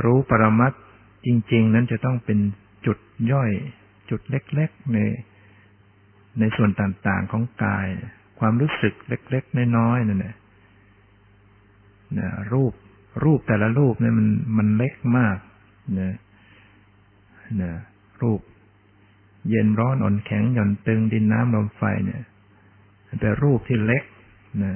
[0.05, 0.73] รู้ปรมัต
[1.27, 2.39] จริง ๆ นั้นจะต้องเป็น
[2.87, 2.99] จุด
[3.33, 3.51] ย่อย
[4.11, 4.99] จุดเล็ก ๆ ใน
[6.41, 7.89] ในส่วนต่างๆของกาย
[8.39, 10.35] ความรู้สึกเล็ก ๆ น้อยๆนั่นแหละ
[12.19, 12.73] นะรูป
[13.25, 14.29] รูปแต่ละรูปเนี่ยมัน
[14.59, 15.39] มันเล็กมาก
[16.01, 16.15] นะ
[17.63, 17.73] นะ
[18.23, 18.41] รูป
[19.49, 22.23] เย็นร้อนอ่อนแข็งหย่อนตึงดินน้ำลมไฟเนี่ย
[23.21, 24.05] แต่รูปที่เล็ก
[24.65, 24.75] นะ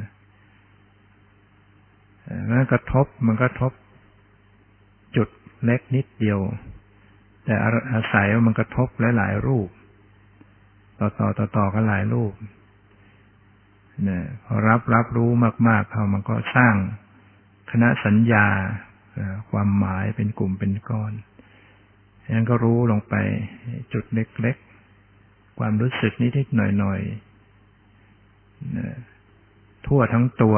[2.49, 3.73] มันกระทบมันกระทบ
[5.65, 6.41] เล็กนิดเดียว
[7.45, 7.55] แต่
[7.93, 9.69] อาศัยว่ามันกระทบหลายๆรูป
[10.99, 12.33] ต่อต่อต่อต่อกันหลายรูป
[14.05, 15.31] เนะพอรับรับรู้
[15.69, 16.75] มาก ๆเขามันก็สร้าง
[17.71, 18.47] คณะสัญญา
[19.51, 21.13] ความหมายเป็นกลุ่มเป็นก้อน
[22.35, 23.15] ยังก็รู้ลงไป
[23.93, 30.57] จุดเล็กๆ ความรู้สึกนิดๆหน่อยๆทั่วทั้งตัว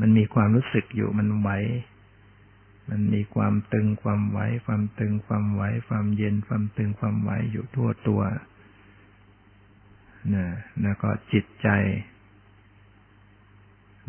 [0.00, 1.50] มันมีความรู้สึกอยู่มันไหว
[2.90, 8.22] มันมีความตึงความไหวความตึงความไหวความเย็นความตึงความไหวอยู่ทั่วตัว
[10.34, 10.46] นะ
[10.82, 11.68] แล้วก็จิตใจ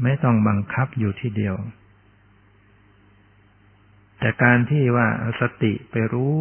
[0.04, 1.56] ไม่ต้องบังคับอยู่ที่เดียว
[4.20, 6.38] แต่การที่ว่าเอาสติไปรู้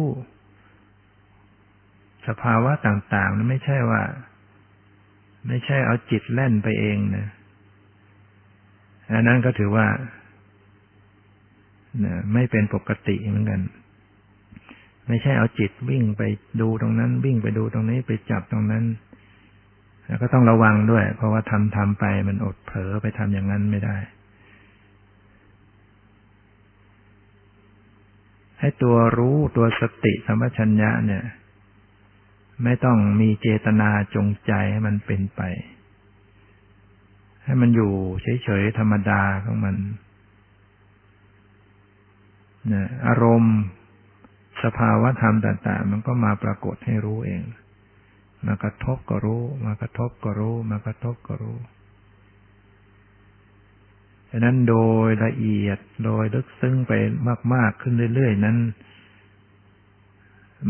[2.27, 4.03] สภาวะต่างๆนั้นไม่ใช่ว่า
[5.47, 7.27] ไม่ใช่เอาจิตแล่นไปเองนะ
[9.13, 9.87] อันนั้นก็ถือว่า
[12.33, 13.61] ไม่เป็นปกติเหมือนกัน
[15.07, 16.21] ไม่ใช่เอาจิตวิ่งไป
[16.61, 18.85] ดูตรงนั้น วิ่งไปดูตรงนี้ไปจับตรงนั้น
[20.07, 23.97] แล้วก็ต้องระวังด้วย เพราะว่าทำทำไปมันอดเผลอไปทำอย่างนั้นไม่ได้
[28.59, 31.23] ให้ตัวรู้ตัวสติสัมปชัญญะเนี่ย
[32.63, 35.41] ไม่ต้องมีเจตนาจงใจให้มันเป็นไป
[37.45, 37.93] ให้มันอยู่
[38.43, 39.75] เฉยๆธรรมดาของมัน
[42.73, 43.57] นะอารมณ์
[44.63, 47.43] สภาวะธรรมต่าง ๆ มันก็มาปรากฏให้รู้เอง
[48.45, 51.57] มากระทบก็รู้ มากระทบก็รู้ มากระทบก็รู้
[54.29, 56.91] ฉะนั้นโดยละเอียดโดยลึกซึ้งไป
[57.53, 58.57] มาก ๆ ขึ้นเรื่อย ๆ นั้น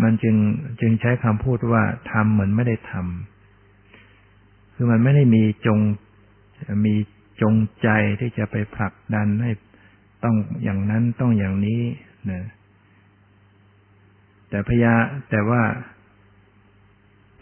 [0.01, 0.35] มันจึง
[0.81, 5.79] จึงใช้คำพูดว่าทำเหมือนไม่ได้ทำคือมันไม่ได้มีจง
[6.85, 6.95] มี
[7.41, 7.89] จงใจ
[8.19, 9.51] ที่จะไปผลักดันให้
[10.23, 11.81] ต้องอย่างนั้นต้องอย่างนี้
[12.31, 12.43] นะ
[14.49, 14.93] แต่พยา
[15.29, 15.61] แต่ว่า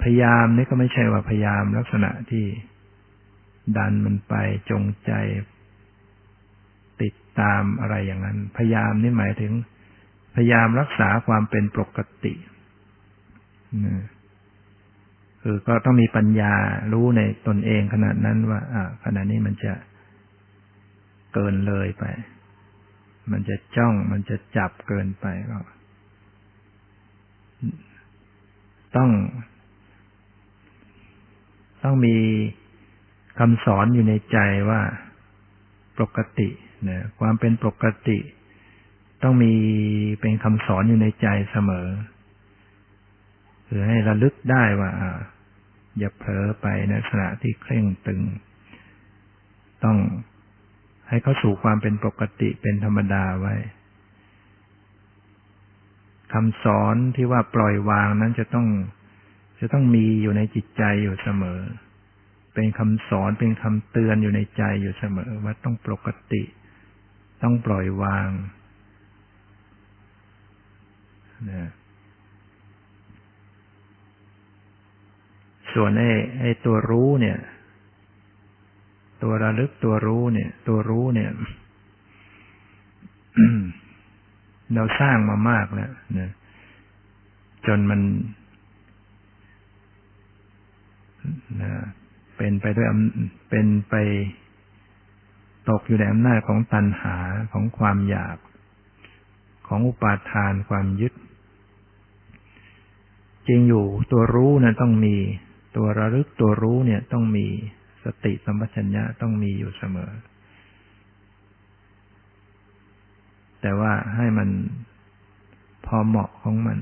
[0.02, 2.46] พยายามนี่ก็ไม่ใช่ว่าพยายามลักษณะที่
[3.78, 4.36] ดันมันไป
[4.70, 5.12] จงใจ
[7.02, 9.54] ติดตามอะไรอย่างนั้น พยายามนี่หมายถึง
[10.36, 12.34] พยายามรักษาความเป็นปกติ
[13.86, 13.96] นะ
[15.44, 16.54] คือก็ต้องมีปัญญา
[16.94, 19.74] รู้ในตนเองขนาดนั้นว่า อ่าขณะนี้มันจะ
[21.34, 22.06] เกินเลยไป
[23.32, 25.60] มันจะจ้อง มันจะจับเกินไปก็
[28.96, 29.10] ต้อง
[31.84, 32.18] ต้องมี
[33.40, 34.38] คำสอนอยู่ในใจ
[34.70, 34.82] ว่า
[36.00, 36.50] ปกติ
[36.90, 38.20] นะความเป็นปกติ
[39.24, 39.54] ต้องมี
[40.22, 41.88] เป็นคำสอนอยู่ในใจเสมอ
[43.68, 44.92] คือให้ระลึกได้ว่า
[45.98, 48.22] อย่าเผลอไปในลักษณะที่เคร่งตึง
[49.84, 49.98] ต้อง
[51.10, 53.55] ให้เขาสู่ความเป็นปกติเป็นธรรมดาไว้
[56.34, 58.68] คำสอนที่ว่าปล่อยวางนั้นจะต้อง
[59.60, 61.60] จะต้องมีอยู่ในจิตใจอยู่เสมอ
[62.53, 66.43] เป็นคำสอนเป็นคำเตือนอยู่ในใจอยู่เสมอ ว่าต้องปกติ
[67.43, 68.30] ต้องปล่อยวาง
[71.51, 71.70] นะ
[75.74, 77.38] ส่วนไอ้ไอ้ตัวรู้เนี่ย
[79.24, 81.30] ตัวระลึกตัวรู้เนี่ย ตัวรู้เนี่ย
[84.74, 86.32] เราสร้างมามากแล้วนะ
[87.67, 88.01] จนมัน
[91.61, 91.72] นะ
[92.38, 92.88] เป็นไปด้วย
[93.49, 93.95] เป็นไป
[95.70, 97.17] ตกอยู่ในอำนาจของตัณหา
[97.53, 98.38] ของความอยาก
[99.67, 101.13] ของอุปาทานความยึด
[103.47, 105.15] จริงอยู่ตัวรู้นะต้องมี
[105.76, 107.47] ตัวระลึกตัวรู้เนี่ยต้องมี
[108.04, 110.12] สติสัมปชัญญะต้องมีอยู่เสมอ
[113.62, 114.50] แต่ว่าให้มัน
[115.86, 116.80] พอเหมาะของมัน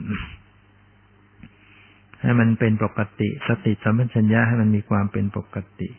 [2.21, 5.89] ให้มันเป็นปกติ สติสัมปชัญญะให้มันมีความเป็นปกติ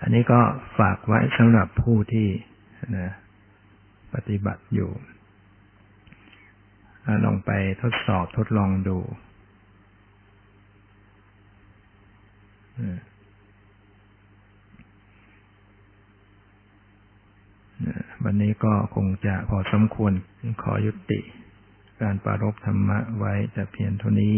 [0.00, 0.40] อันนี้ก็
[0.78, 2.28] ฝากไว้สำหรับผู้ที่
[2.98, 3.10] นะ
[4.14, 4.90] ปฏิบัติอยู่
[7.24, 7.50] ลองไป
[7.82, 8.98] ทดสอบทดลองดู
[18.24, 20.12] วันนี้ก็คงจะพอสมควร
[20.62, 21.20] ขอยุติ
[22.02, 24.36] การปรารบธรรมะไว้แต่เพียงเท่านี้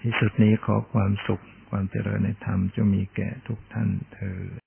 [0.00, 4.38] ที่สุดนี้ขอความสุขความเจริญในธรรมจะมีแก่ทุกท่านเธอ